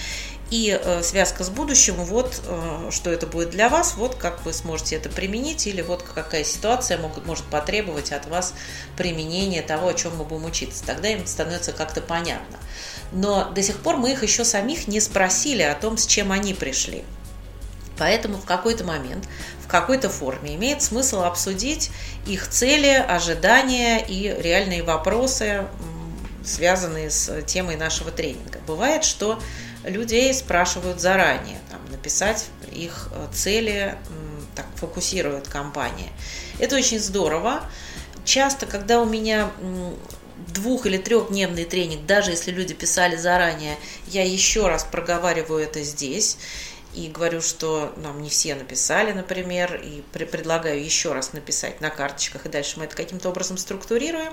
И 0.51 0.77
э, 0.83 1.03
связка 1.05 1.45
с 1.45 1.49
будущим, 1.49 1.95
вот 1.95 2.41
э, 2.45 2.91
что 2.91 3.11
это 3.11 3.27
будет 3.29 3.51
для 3.51 3.69
вас, 3.69 3.95
вот 3.95 4.17
как 4.17 4.45
вы 4.45 4.53
сможете 4.53 4.97
это 4.97 5.09
применить, 5.09 5.69
или 5.69 5.81
вот 5.81 6.03
какая 6.03 6.43
ситуация 6.43 6.99
могут, 6.99 7.25
может 7.25 7.45
потребовать 7.45 8.11
от 8.11 8.27
вас 8.27 8.55
применения 8.97 9.63
того, 9.63 9.89
о 9.89 9.95
чем 9.95 10.17
мы 10.17 10.25
будем 10.25 10.47
учиться. 10.47 10.85
Тогда 10.85 11.09
им 11.09 11.25
становится 11.27 11.73
как-то 11.73 12.01
понятно. 12.01 12.59
Но 13.13 13.49
до 13.51 13.63
сих 13.63 13.79
пор 13.79 13.97
мы 13.97 14.13
их 14.13 14.25
еще 14.25 14.45
самих 14.45 14.89
не 14.89 15.01
спросили 15.01 15.63
о 15.63 15.75
том, 15.75 15.97
с 15.97 16.07
чем 16.07 16.33
они 16.33 16.53
пришли. 16.53 17.05
Поэтому 17.97 18.39
в 18.39 18.45
какой-то 18.45 18.83
момент, 18.83 19.29
в 19.63 19.69
какой-то 19.69 20.09
форме 20.09 20.57
имеет 20.57 20.83
смысл 20.83 21.23
обсудить 21.23 21.91
их 22.27 22.49
цели, 22.49 22.89
ожидания 22.89 24.05
и 24.05 24.35
реальные 24.41 24.83
вопросы, 24.83 25.67
связанные 26.45 27.11
с 27.11 27.43
темой 27.43 27.77
нашего 27.77 28.11
тренинга. 28.11 28.59
Бывает, 28.67 29.05
что 29.05 29.39
людей 29.85 30.33
спрашивают 30.35 31.01
заранее, 31.01 31.59
там, 31.71 31.81
написать 31.91 32.47
их 32.71 33.09
э, 33.13 33.29
цели, 33.33 33.97
так 34.55 34.67
фокусирует 34.77 35.49
компания. 35.49 36.11
Это 36.59 36.77
очень 36.77 36.99
здорово. 36.99 37.65
Часто, 38.25 38.67
когда 38.67 39.01
у 39.01 39.07
меня 39.07 39.51
двух- 40.49 40.87
или 40.87 40.99
трехдневный 40.99 41.65
тренинг, 41.65 42.07
даже 42.07 42.31
если 42.31 42.51
люди 42.51 42.75
писали 42.75 43.17
заранее, 43.17 43.77
я 44.09 44.25
еще 44.25 44.69
раз 44.69 44.85
проговариваю 44.85 45.63
это 45.63 45.83
здесь 45.83 46.37
и 46.95 47.09
говорю, 47.09 47.41
что 47.41 47.95
нам 47.97 48.21
не 48.21 48.29
все 48.29 48.55
написали, 48.55 49.13
например, 49.13 49.77
и 49.77 50.03
предлагаю 50.13 50.85
еще 50.85 51.13
раз 51.13 51.33
написать 51.33 51.81
на 51.81 51.89
карточках, 51.89 52.47
и 52.47 52.49
дальше 52.49 52.79
мы 52.79 52.85
это 52.85 52.97
каким-то 52.97 53.29
образом 53.29 53.59
структурируем. 53.59 54.33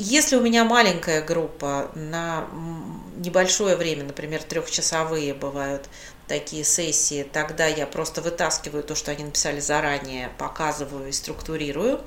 Если 0.00 0.36
у 0.36 0.40
меня 0.40 0.64
маленькая 0.64 1.22
группа 1.22 1.90
на 1.96 2.46
небольшое 3.16 3.74
время, 3.74 4.04
например, 4.04 4.40
трехчасовые 4.44 5.34
бывают 5.34 5.88
такие 6.28 6.62
сессии, 6.62 7.24
тогда 7.24 7.66
я 7.66 7.84
просто 7.84 8.22
вытаскиваю 8.22 8.84
то, 8.84 8.94
что 8.94 9.10
они 9.10 9.24
написали 9.24 9.58
заранее, 9.58 10.30
показываю 10.38 11.08
и 11.08 11.12
структурирую. 11.12 12.00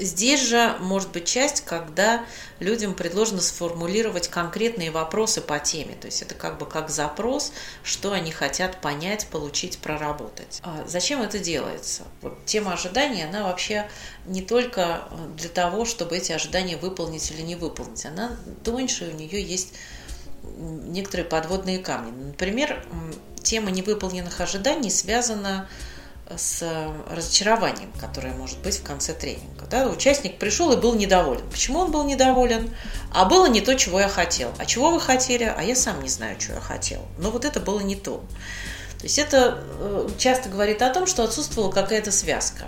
Здесь 0.00 0.42
же 0.42 0.76
может 0.80 1.10
быть 1.10 1.26
часть, 1.26 1.64
когда 1.64 2.24
людям 2.58 2.94
предложено 2.94 3.40
сформулировать 3.40 4.28
конкретные 4.28 4.90
вопросы 4.90 5.40
по 5.40 5.58
теме. 5.58 5.94
То 6.00 6.06
есть 6.06 6.22
это 6.22 6.34
как 6.34 6.58
бы 6.58 6.66
как 6.66 6.88
запрос, 6.88 7.52
что 7.82 8.12
они 8.12 8.32
хотят 8.32 8.80
понять, 8.80 9.26
получить, 9.28 9.78
проработать. 9.78 10.60
А 10.62 10.84
зачем 10.86 11.20
это 11.22 11.38
делается? 11.38 12.04
Вот 12.22 12.44
тема 12.46 12.72
ожидания, 12.72 13.26
она 13.26 13.44
вообще 13.44 13.88
не 14.26 14.42
только 14.42 15.02
э, 15.10 15.36
для 15.36 15.48
того, 15.48 15.84
чтобы 15.84 16.16
эти 16.16 16.32
ожидания 16.32 16.76
выполнить 16.76 17.30
или 17.30 17.42
не 17.42 17.56
выполнить. 17.56 18.04
Она 18.06 18.36
тоньше, 18.64 19.08
у 19.08 19.16
нее 19.16 19.42
есть 19.42 19.74
некоторые 20.56 21.26
подводные 21.26 21.78
камни. 21.78 22.10
Например, 22.10 22.84
тема 23.42 23.70
невыполненных 23.70 24.40
ожиданий 24.40 24.90
связана 24.90 25.68
с 25.68 25.89
с 26.36 26.62
разочарованием, 27.10 27.92
которое 27.98 28.32
может 28.32 28.58
быть 28.58 28.78
в 28.78 28.82
конце 28.82 29.12
тренинга. 29.12 29.66
Да? 29.70 29.88
Участник 29.88 30.38
пришел 30.38 30.72
и 30.72 30.76
был 30.76 30.94
недоволен. 30.94 31.48
Почему 31.50 31.80
он 31.80 31.90
был 31.90 32.04
недоволен? 32.04 32.74
А 33.12 33.24
было 33.24 33.46
не 33.46 33.60
то, 33.60 33.74
чего 33.74 34.00
я 34.00 34.08
хотел. 34.08 34.52
А 34.58 34.66
чего 34.66 34.90
вы 34.90 35.00
хотели? 35.00 35.44
А 35.44 35.62
я 35.62 35.74
сам 35.74 36.02
не 36.02 36.08
знаю, 36.08 36.36
чего 36.38 36.54
я 36.54 36.60
хотел. 36.60 37.02
Но 37.18 37.30
вот 37.30 37.44
это 37.44 37.60
было 37.60 37.80
не 37.80 37.96
то. 37.96 38.24
То 38.98 39.04
есть 39.04 39.18
это 39.18 39.64
э, 39.78 40.08
часто 40.18 40.48
говорит 40.50 40.82
о 40.82 40.92
том, 40.92 41.06
что 41.06 41.24
отсутствовала 41.24 41.72
какая-то 41.72 42.12
связка. 42.12 42.66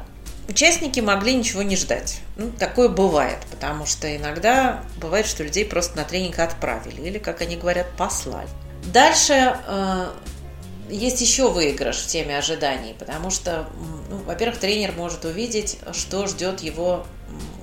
Участники 0.49 0.99
могли 1.01 1.35
ничего 1.35 1.63
не 1.63 1.77
ждать. 1.77 2.21
Ну, 2.37 2.51
такое 2.51 2.89
бывает, 2.89 3.39
потому 3.51 3.87
что 3.87 4.15
иногда 4.15 4.83
бывает, 4.97 5.27
что 5.27 5.45
людей 5.45 5.65
просто 5.65 5.97
на 5.97 6.05
тренинг 6.05 6.39
отправили 6.39 7.01
или, 7.03 7.19
как 7.19 7.43
они 7.43 7.57
говорят, 7.57 7.87
послали. 7.97 8.49
Дальше 8.93 9.57
э, 9.67 10.07
есть 10.89 11.21
еще 11.21 11.51
выигрыш 11.51 11.99
в 11.99 12.07
теме 12.07 12.37
ожиданий, 12.39 12.95
потому 12.99 13.31
что, 13.31 13.69
ну, 14.11 14.19
во-первых, 14.19 14.59
тренер 14.59 14.93
может 14.93 15.25
увидеть, 15.25 15.79
что 15.93 16.27
ждет 16.27 16.61
его 16.61 17.07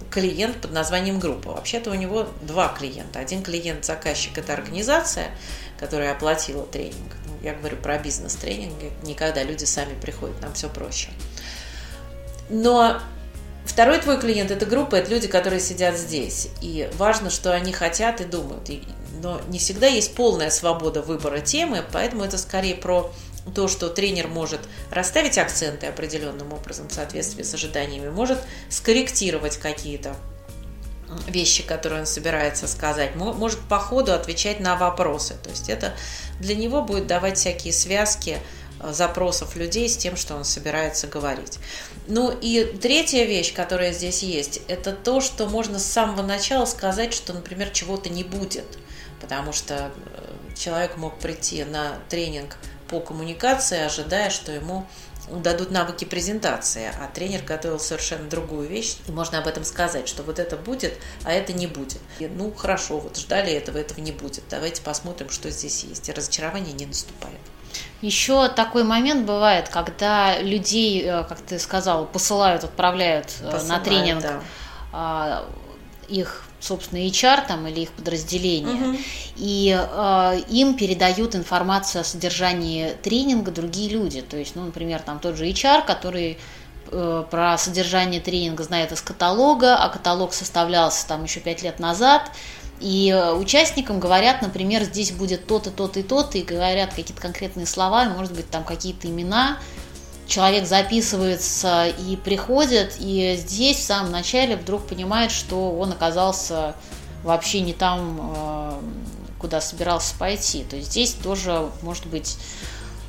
клиент 0.10 0.58
под 0.62 0.71
названием 0.71 1.19
группа. 1.19 1.51
Вообще-то 1.51 1.91
у 1.91 1.93
него 1.93 2.27
два 2.41 2.69
клиента. 2.69 3.19
Один 3.19 3.43
клиент-заказчик– 3.43 4.38
это 4.39 4.53
организация, 4.53 5.27
которая 5.79 6.12
оплатила 6.12 6.65
тренинг. 6.65 7.15
Ну, 7.27 7.34
я 7.43 7.53
говорю 7.53 7.77
про 7.77 7.97
бизнес-тренинги. 7.99 8.91
Никогда 9.03 9.43
люди 9.43 9.65
сами 9.65 9.99
приходят, 9.99 10.41
нам 10.41 10.53
все 10.53 10.69
проще. 10.69 11.10
Но 12.49 12.99
второй 13.65 13.99
твой 13.99 14.19
клиент– 14.19 14.49
это 14.51 14.65
группа, 14.65 14.95
это 14.95 15.12
люди, 15.12 15.27
которые 15.27 15.60
сидят 15.60 15.95
здесь. 15.95 16.49
И 16.62 16.89
важно, 16.97 17.29
что 17.29 17.53
они 17.53 17.71
хотят 17.71 18.21
и 18.21 18.25
думают. 18.25 18.69
И 18.69 18.82
но 19.21 19.41
не 19.49 19.60
всегда 19.60 19.88
есть 19.88 20.15
полная 20.15 20.49
свобода 20.49 21.01
выбора 21.01 21.39
темы, 21.39 21.84
поэтому 21.91 22.23
это 22.23 22.38
скорее 22.38 22.75
про 22.75 23.12
то, 23.53 23.67
что 23.67 23.89
тренер 23.89 24.27
может 24.27 24.62
расставить 24.91 25.38
акценты 25.38 25.88
определенным 25.88 26.53
образом 26.53 26.88
в 26.88 26.93
соответствии 26.93 27.43
с 27.43 27.53
ожиданиями, 27.53 28.10
может 28.10 28.39
скорректировать 28.69 29.58
какие-то 29.58 30.15
вещи, 31.27 31.63
которые 31.63 32.01
он 32.01 32.05
собирается 32.05 32.67
сказать, 32.67 33.15
может 33.15 33.60
по 33.62 33.79
ходу 33.79 34.13
отвечать 34.13 34.60
на 34.60 34.75
вопросы. 34.75 35.36
То 35.41 35.49
есть 35.49 35.69
это 35.69 35.93
для 36.39 36.55
него 36.55 36.84
будет 36.84 37.08
давать 37.08 37.38
всякие 37.38 37.73
связки 37.73 38.38
э, 38.79 38.93
запросов 38.93 39.55
людей 39.55 39.89
с 39.89 39.97
тем, 39.97 40.15
что 40.15 40.36
он 40.36 40.45
собирается 40.45 41.08
говорить. 41.08 41.58
Ну 42.08 42.32
и 42.39 42.63
третья 42.79 43.23
вещь, 43.23 43.53
которая 43.53 43.91
здесь 43.91 44.21
есть, 44.21 44.62
это 44.67 44.91
то, 44.91 45.19
что 45.19 45.47
можно 45.47 45.79
с 45.79 45.86
самого 45.86 46.21
начала 46.21 46.65
сказать, 46.65 47.12
что, 47.12 47.34
например, 47.34 47.69
чего-то 47.69 48.10
не 48.10 48.23
будет– 48.23 48.77
потому 49.21 49.53
что 49.53 49.91
э, 50.05 50.55
человек 50.55 50.97
мог 50.97 51.19
прийти 51.19 51.63
на 51.63 51.97
тренинг 52.10 52.58
по 52.88 52.99
коммуникации, 52.99 53.79
ожидая, 53.79 54.29
что 54.29 54.51
ему 54.51 54.88
дадут 55.32 55.71
навыки 55.71 56.05
презентации, 56.05 56.91
а 56.99 57.08
тренер 57.08 57.43
готовил 57.43 57.79
совершенно 57.79 58.27
другую 58.27 58.67
вещь, 58.67 58.97
и 59.08 59.12
можно 59.12 59.38
об 59.38 59.47
этом 59.47 59.63
сказать, 59.63 60.08
что 60.08 60.23
вот 60.23 60.39
это 60.39 60.58
будет, 60.58 60.93
а 61.23 61.32
это 61.32 61.53
не 61.53 61.67
будет. 61.67 61.99
И, 62.19 62.27
ну, 62.27 62.51
хорошо, 62.51 62.99
вот 62.99 63.17
ждали 63.17 63.53
этого, 63.53 63.77
этого 63.77 63.99
не 63.99 64.12
будет. 64.12 64.43
Давайте 64.49 64.82
посмотрим, 64.82 65.29
что 65.29 65.49
здесь 65.51 65.84
есть. 65.84 66.10
И 66.10 66.12
разочарование 66.12 66.73
не 66.73 66.86
наступает. 66.86 67.39
Еще 68.01 68.49
такой 68.49 68.84
момент 68.84 69.25
бывает, 69.25 69.69
когда 69.69 70.39
людей, 70.39 71.03
э, 71.03 71.23
как 71.25 71.39
ты 71.41 71.60
сказал, 71.60 72.05
посылают, 72.08 72.63
отправляют 72.63 73.27
э, 73.41 73.51
посылают, 73.51 73.67
на 73.67 73.79
тренинг 73.79 74.21
да. 74.21 74.41
А, 74.91 75.49
их 76.08 76.45
собственно, 76.60 77.00
HR 77.00 77.48
там 77.48 77.67
или 77.67 77.82
их 77.82 77.91
подразделение, 77.91 78.74
Мгм. 78.76 78.98
и 79.38 79.78
э, 79.80 80.41
им 80.50 80.76
передают 80.76 81.36
информацию 81.36 82.02
о 82.02 82.04
содержании 82.04 82.95
тренинга 83.02 83.52
другие 83.52 83.89
люди. 83.89 84.22
То 84.22 84.38
есть, 84.38 84.56
ну, 84.56 84.65
например, 84.65 85.02
там 85.02 85.19
тот 85.19 85.36
же 85.38 85.45
HR, 85.48 85.86
который 85.86 86.38
э, 86.91 87.24
про 87.30 87.58
содержание 87.58 88.19
тренинга 88.19 88.63
знает 88.63 88.91
из 88.91 89.02
каталога, 89.02 89.78
а 89.78 89.89
каталог 89.89 90.34
составлялся 90.34 91.08
там 91.08 91.24
еще 91.24 91.39
пять 91.39 91.62
лет 91.62 91.80
назад, 91.80 92.32
и 92.80 93.10
э, 93.10 93.34
участникам 93.34 94.00
говорят, 94.00 94.41
например, 94.41 94.84
здесь 94.84 95.12
будет 95.12 95.45
то-то, 95.48 95.69
то-то 95.69 96.00
и 96.00 96.04
то-то, 96.04 96.38
и 96.38 96.41
говорят 96.43 96.89
какие-то 96.93 97.22
конкретные 97.22 97.65
слова, 97.65 98.06
и, 98.06 98.10
может 98.10 98.34
быть, 98.34 98.50
там 98.50 98.63
какие-то 98.63 99.08
имена. 99.08 99.60
Человек 100.30 100.68
записывается 100.68 101.88
и 101.88 102.15
приходит, 102.15 102.98
и 103.00 103.36
здесь 103.36 103.78
в 103.78 103.84
самом 103.84 104.12
начале 104.12 104.58
вдруг 104.58 104.86
понимает, 104.86 105.32
что 105.32 105.72
он 105.72 105.92
оказался 105.92 106.76
вообще 107.24 107.62
не 107.62 107.74
там, 107.74 108.20
э, 108.22 108.80
куда 109.39 109.60
собирался 109.60 110.13
пойти. 110.20 110.63
То 110.63 110.76
есть 110.76 110.92
здесь 110.92 111.13
тоже, 111.13 111.72
может 111.82 112.06
быть, 112.06 112.38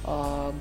э, 0.04 0.52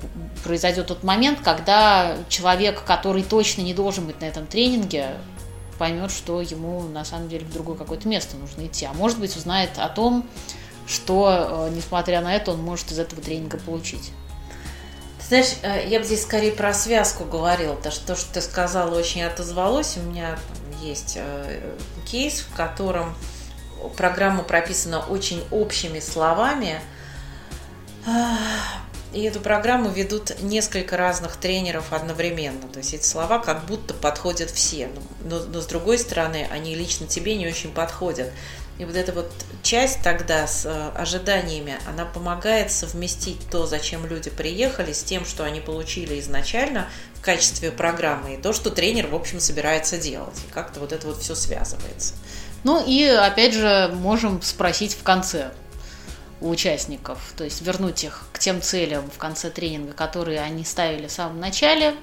произойдет 0.44 0.88
тот 0.88 1.02
момент, 1.02 1.40
когда 1.40 2.18
человек, 2.28 2.84
который 2.84 3.22
точно 3.22 3.62
не 3.62 3.72
должен 3.72 4.04
быть 4.04 4.20
на 4.20 4.26
этом 4.26 4.46
тренинге, 4.46 5.12
поймет, 5.78 6.10
что 6.10 6.42
ему 6.42 6.82
на 6.82 7.06
самом 7.06 7.30
деле 7.30 7.46
в 7.46 7.54
другое 7.54 7.78
какое-то 7.78 8.06
место 8.06 8.36
нужно 8.36 8.66
идти. 8.66 8.84
А 8.84 8.92
может 8.92 9.18
быть, 9.18 9.34
узнает 9.34 9.70
о 9.78 9.88
том, 9.88 10.28
что, 10.86 11.70
э, 11.70 11.74
несмотря 11.74 12.20
на 12.20 12.36
это, 12.36 12.50
он 12.50 12.60
может 12.60 12.92
из 12.92 12.98
этого 12.98 13.22
тренинга 13.22 13.56
получить. 13.56 14.12
Знаешь, 15.30 15.54
э, 15.62 15.86
я 15.86 16.00
бы 16.00 16.04
здесь 16.04 16.22
скорее 16.22 16.50
про 16.50 16.74
связку 16.74 17.22
говорила, 17.22 17.76
потому 17.76 17.94
что 17.94 18.04
то, 18.04 18.16
что 18.16 18.34
ты 18.34 18.40
сказала, 18.40 18.98
очень 18.98 19.22
отозвалось. 19.22 19.96
У 19.96 20.00
меня 20.00 20.36
есть 20.82 21.12
э, 21.14 21.72
кейс, 22.04 22.40
в 22.40 22.52
котором 22.56 23.14
программа 23.96 24.42
прописана 24.42 24.98
очень 24.98 25.44
общими 25.52 26.00
словами. 26.00 26.80
И 29.12 29.22
эту 29.22 29.38
программу 29.38 29.88
ведут 29.90 30.40
несколько 30.42 30.96
разных 30.96 31.36
тренеров 31.36 31.92
одновременно. 31.92 32.66
То 32.66 32.80
есть 32.80 32.94
эти 32.94 33.06
слова 33.06 33.38
как 33.38 33.66
будто 33.66 33.94
подходят 33.94 34.50
все. 34.50 34.88
Но, 35.22 35.38
но 35.38 35.60
с 35.60 35.66
другой 35.66 35.98
стороны, 35.98 36.48
они 36.50 36.74
лично 36.74 37.06
тебе 37.06 37.36
не 37.36 37.46
очень 37.46 37.72
подходят. 37.72 38.32
И 38.80 38.84
вот 38.86 38.96
эта 38.96 39.12
вот 39.12 39.30
часть 39.62 40.00
тогда 40.02 40.46
с 40.46 40.64
э, 40.64 40.90
ожиданиями, 40.96 41.78
она 41.86 42.06
помогает 42.06 42.72
совместить 42.72 43.38
то, 43.50 43.66
зачем 43.66 44.06
люди 44.06 44.30
приехали, 44.30 44.94
с 44.94 45.02
тем, 45.02 45.26
что 45.26 45.44
они 45.44 45.60
получили 45.60 46.18
изначально 46.18 46.88
в 47.12 47.20
качестве 47.20 47.72
программы, 47.72 48.36
и 48.36 48.36
то, 48.38 48.54
что 48.54 48.70
тренер, 48.70 49.08
в 49.08 49.14
общем, 49.14 49.38
собирается 49.38 49.98
делать. 49.98 50.38
И 50.48 50.50
как-то 50.50 50.80
вот 50.80 50.92
это 50.92 51.08
вот 51.08 51.18
все 51.18 51.34
связывается. 51.34 52.14
Ну 52.64 52.82
и 52.82 53.04
опять 53.04 53.52
же 53.52 53.90
можем 53.92 54.40
спросить 54.40 54.94
в 54.94 55.02
конце 55.02 55.50
у 56.40 56.48
участников, 56.48 57.18
то 57.36 57.44
есть 57.44 57.60
вернуть 57.60 58.02
их 58.02 58.28
к 58.32 58.38
тем 58.38 58.62
целям 58.62 59.10
в 59.10 59.18
конце 59.18 59.50
тренинга, 59.50 59.92
которые 59.92 60.40
они 60.40 60.64
ставили 60.64 61.06
в 61.06 61.12
самом 61.12 61.38
начале, 61.38 61.96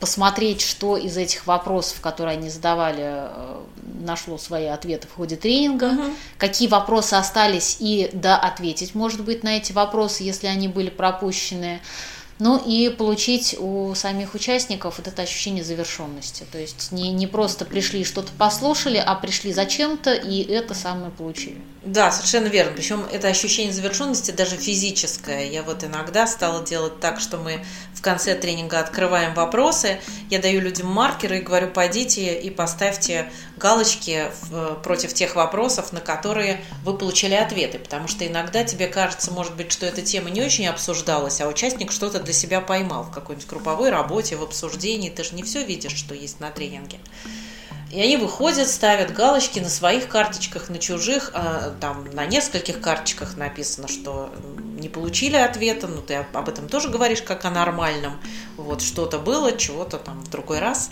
посмотреть, 0.00 0.62
что 0.62 0.96
из 0.96 1.16
этих 1.16 1.46
вопросов, 1.46 2.00
которые 2.00 2.38
они 2.38 2.48
задавали, 2.48 3.02
э, 3.04 3.60
нашло 4.00 4.38
свои 4.38 4.66
ответы 4.66 5.06
в 5.08 5.14
ходе 5.14 5.36
тренинга, 5.36 5.88
Мгм. 5.88 6.16
какие 6.38 6.68
вопросы 6.68 7.14
остались 7.14 7.76
и 7.80 8.08
да, 8.12 8.38
ответить, 8.38 8.94
может 8.94 9.22
быть, 9.22 9.42
на 9.44 9.58
эти 9.58 9.72
вопросы, 9.72 10.22
если 10.24 10.46
они 10.46 10.68
были 10.68 10.88
пропущены. 10.90 11.80
Ну 12.38 12.56
и 12.56 12.88
получить 12.88 13.54
у 13.58 13.94
самих 13.94 14.32
участников 14.34 14.96
вот 14.96 15.06
это 15.06 15.20
ощущение 15.20 15.62
завершенности. 15.62 16.46
То 16.50 16.56
есть 16.56 16.90
не, 16.90 17.10
не 17.12 17.26
просто 17.26 17.66
пришли 17.66 18.02
что-то 18.02 18.32
послушали, 18.38 18.96
а 18.96 19.14
пришли 19.14 19.52
зачем-то 19.52 20.14
и 20.14 20.42
это 20.50 20.72
самое 20.72 21.10
получили. 21.10 21.60
Да, 21.82 22.12
совершенно 22.12 22.48
верно. 22.48 22.72
Причем 22.76 23.06
это 23.10 23.28
ощущение 23.28 23.72
завершенности 23.72 24.32
даже 24.32 24.56
физическое. 24.56 25.50
Я 25.50 25.62
вот 25.62 25.82
иногда 25.82 26.26
стала 26.26 26.62
делать 26.62 27.00
так, 27.00 27.20
что 27.20 27.38
мы 27.38 27.64
в 27.94 28.02
конце 28.02 28.34
тренинга 28.34 28.80
открываем 28.80 29.32
вопросы, 29.32 29.98
я 30.28 30.40
даю 30.40 30.60
людям 30.60 30.88
маркеры 30.88 31.38
и 31.38 31.40
говорю, 31.40 31.68
пойдите 31.68 32.38
и 32.38 32.50
поставьте 32.50 33.32
галочки 33.56 34.26
против 34.82 35.14
тех 35.14 35.36
вопросов, 35.36 35.92
на 35.92 36.00
которые 36.00 36.60
вы 36.84 36.98
получили 36.98 37.34
ответы. 37.34 37.78
Потому 37.78 38.08
что 38.08 38.26
иногда 38.26 38.62
тебе 38.62 38.86
кажется, 38.86 39.30
может 39.30 39.56
быть, 39.56 39.72
что 39.72 39.86
эта 39.86 40.02
тема 40.02 40.28
не 40.28 40.42
очень 40.42 40.66
обсуждалась, 40.66 41.40
а 41.40 41.48
участник 41.48 41.92
что-то 41.92 42.20
для 42.20 42.34
себя 42.34 42.60
поймал 42.60 43.04
в 43.04 43.10
какой-нибудь 43.10 43.48
групповой 43.48 43.88
работе, 43.88 44.36
в 44.36 44.42
обсуждении. 44.42 45.08
Ты 45.08 45.24
же 45.24 45.34
не 45.34 45.42
все 45.42 45.64
видишь, 45.64 45.96
что 45.96 46.14
есть 46.14 46.40
на 46.40 46.50
тренинге. 46.50 46.98
И 47.90 48.00
они 48.00 48.16
выходят, 48.16 48.68
ставят 48.68 49.12
галочки 49.12 49.58
на 49.58 49.68
своих 49.68 50.08
карточках, 50.08 50.68
на 50.68 50.78
чужих, 50.78 51.32
а, 51.34 51.74
там 51.80 52.04
на 52.12 52.24
нескольких 52.24 52.80
карточках 52.80 53.36
написано, 53.36 53.88
что 53.88 54.32
не 54.78 54.88
получили 54.88 55.36
ответа, 55.36 55.88
ну 55.88 56.00
ты 56.00 56.14
об 56.14 56.48
этом 56.48 56.68
тоже 56.68 56.88
говоришь 56.88 57.22
как 57.22 57.44
о 57.44 57.50
нормальном. 57.50 58.20
Вот 58.56 58.80
что-то 58.80 59.18
было, 59.18 59.56
чего-то 59.56 59.98
там 59.98 60.20
в 60.20 60.30
другой 60.30 60.60
раз. 60.60 60.90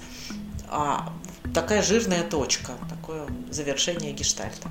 А 0.68 1.12
такая 1.54 1.82
жирная 1.82 2.24
точка, 2.24 2.72
такое 2.90 3.26
завершение 3.50 4.12
гештальта. 4.12 4.68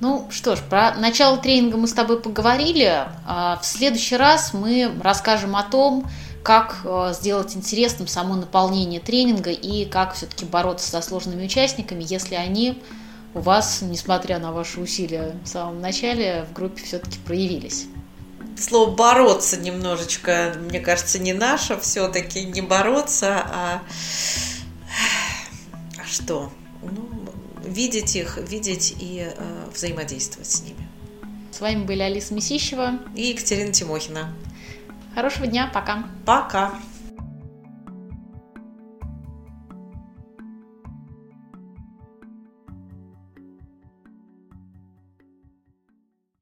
Ну 0.00 0.28
что 0.30 0.54
ж, 0.54 0.60
про 0.60 0.94
начало 0.94 1.38
тренинга 1.38 1.76
мы 1.76 1.88
с 1.88 1.92
тобой 1.92 2.20
поговорили. 2.20 3.06
А 3.26 3.58
В 3.60 3.64
следующий 3.64 4.16
раз 4.16 4.52
мы 4.52 4.92
расскажем 5.02 5.56
о 5.56 5.62
том, 5.62 6.08
как 6.48 6.80
э, 6.84 7.12
сделать 7.12 7.54
интересным 7.54 8.08
само 8.08 8.34
наполнение 8.34 9.00
тренинга 9.00 9.50
и 9.50 9.84
как 9.84 10.14
все-таки 10.14 10.46
бороться 10.46 10.88
со 10.88 11.02
сложными 11.02 11.44
участниками, 11.44 12.02
если 12.08 12.36
они 12.36 12.82
у 13.34 13.40
вас, 13.40 13.82
несмотря 13.82 14.38
на 14.38 14.50
ваши 14.50 14.80
усилия 14.80 15.36
в 15.44 15.46
самом 15.46 15.82
начале, 15.82 16.46
в 16.48 16.54
группе 16.54 16.82
все-таки 16.82 17.18
проявились. 17.18 17.84
Слово 18.58 18.92
бороться 18.92 19.58
немножечко, 19.58 20.54
мне 20.70 20.80
кажется, 20.80 21.18
не 21.18 21.34
наше 21.34 21.78
все-таки, 21.80 22.44
не 22.44 22.62
бороться, 22.62 23.44
а, 23.46 23.82
а 25.98 26.06
что? 26.06 26.50
Ну, 26.82 27.10
видеть 27.62 28.16
их, 28.16 28.38
видеть 28.38 28.96
и 28.98 29.30
э, 29.36 29.64
взаимодействовать 29.74 30.50
с 30.50 30.62
ними. 30.62 30.88
С 31.52 31.60
вами 31.60 31.84
были 31.84 32.00
Алиса 32.00 32.32
Месищева. 32.32 33.00
И 33.14 33.26
Екатерина 33.26 33.70
Тимохина. 33.70 34.32
Хорошего 35.18 35.48
дня, 35.48 35.68
пока. 35.74 36.04
Пока! 36.24 36.70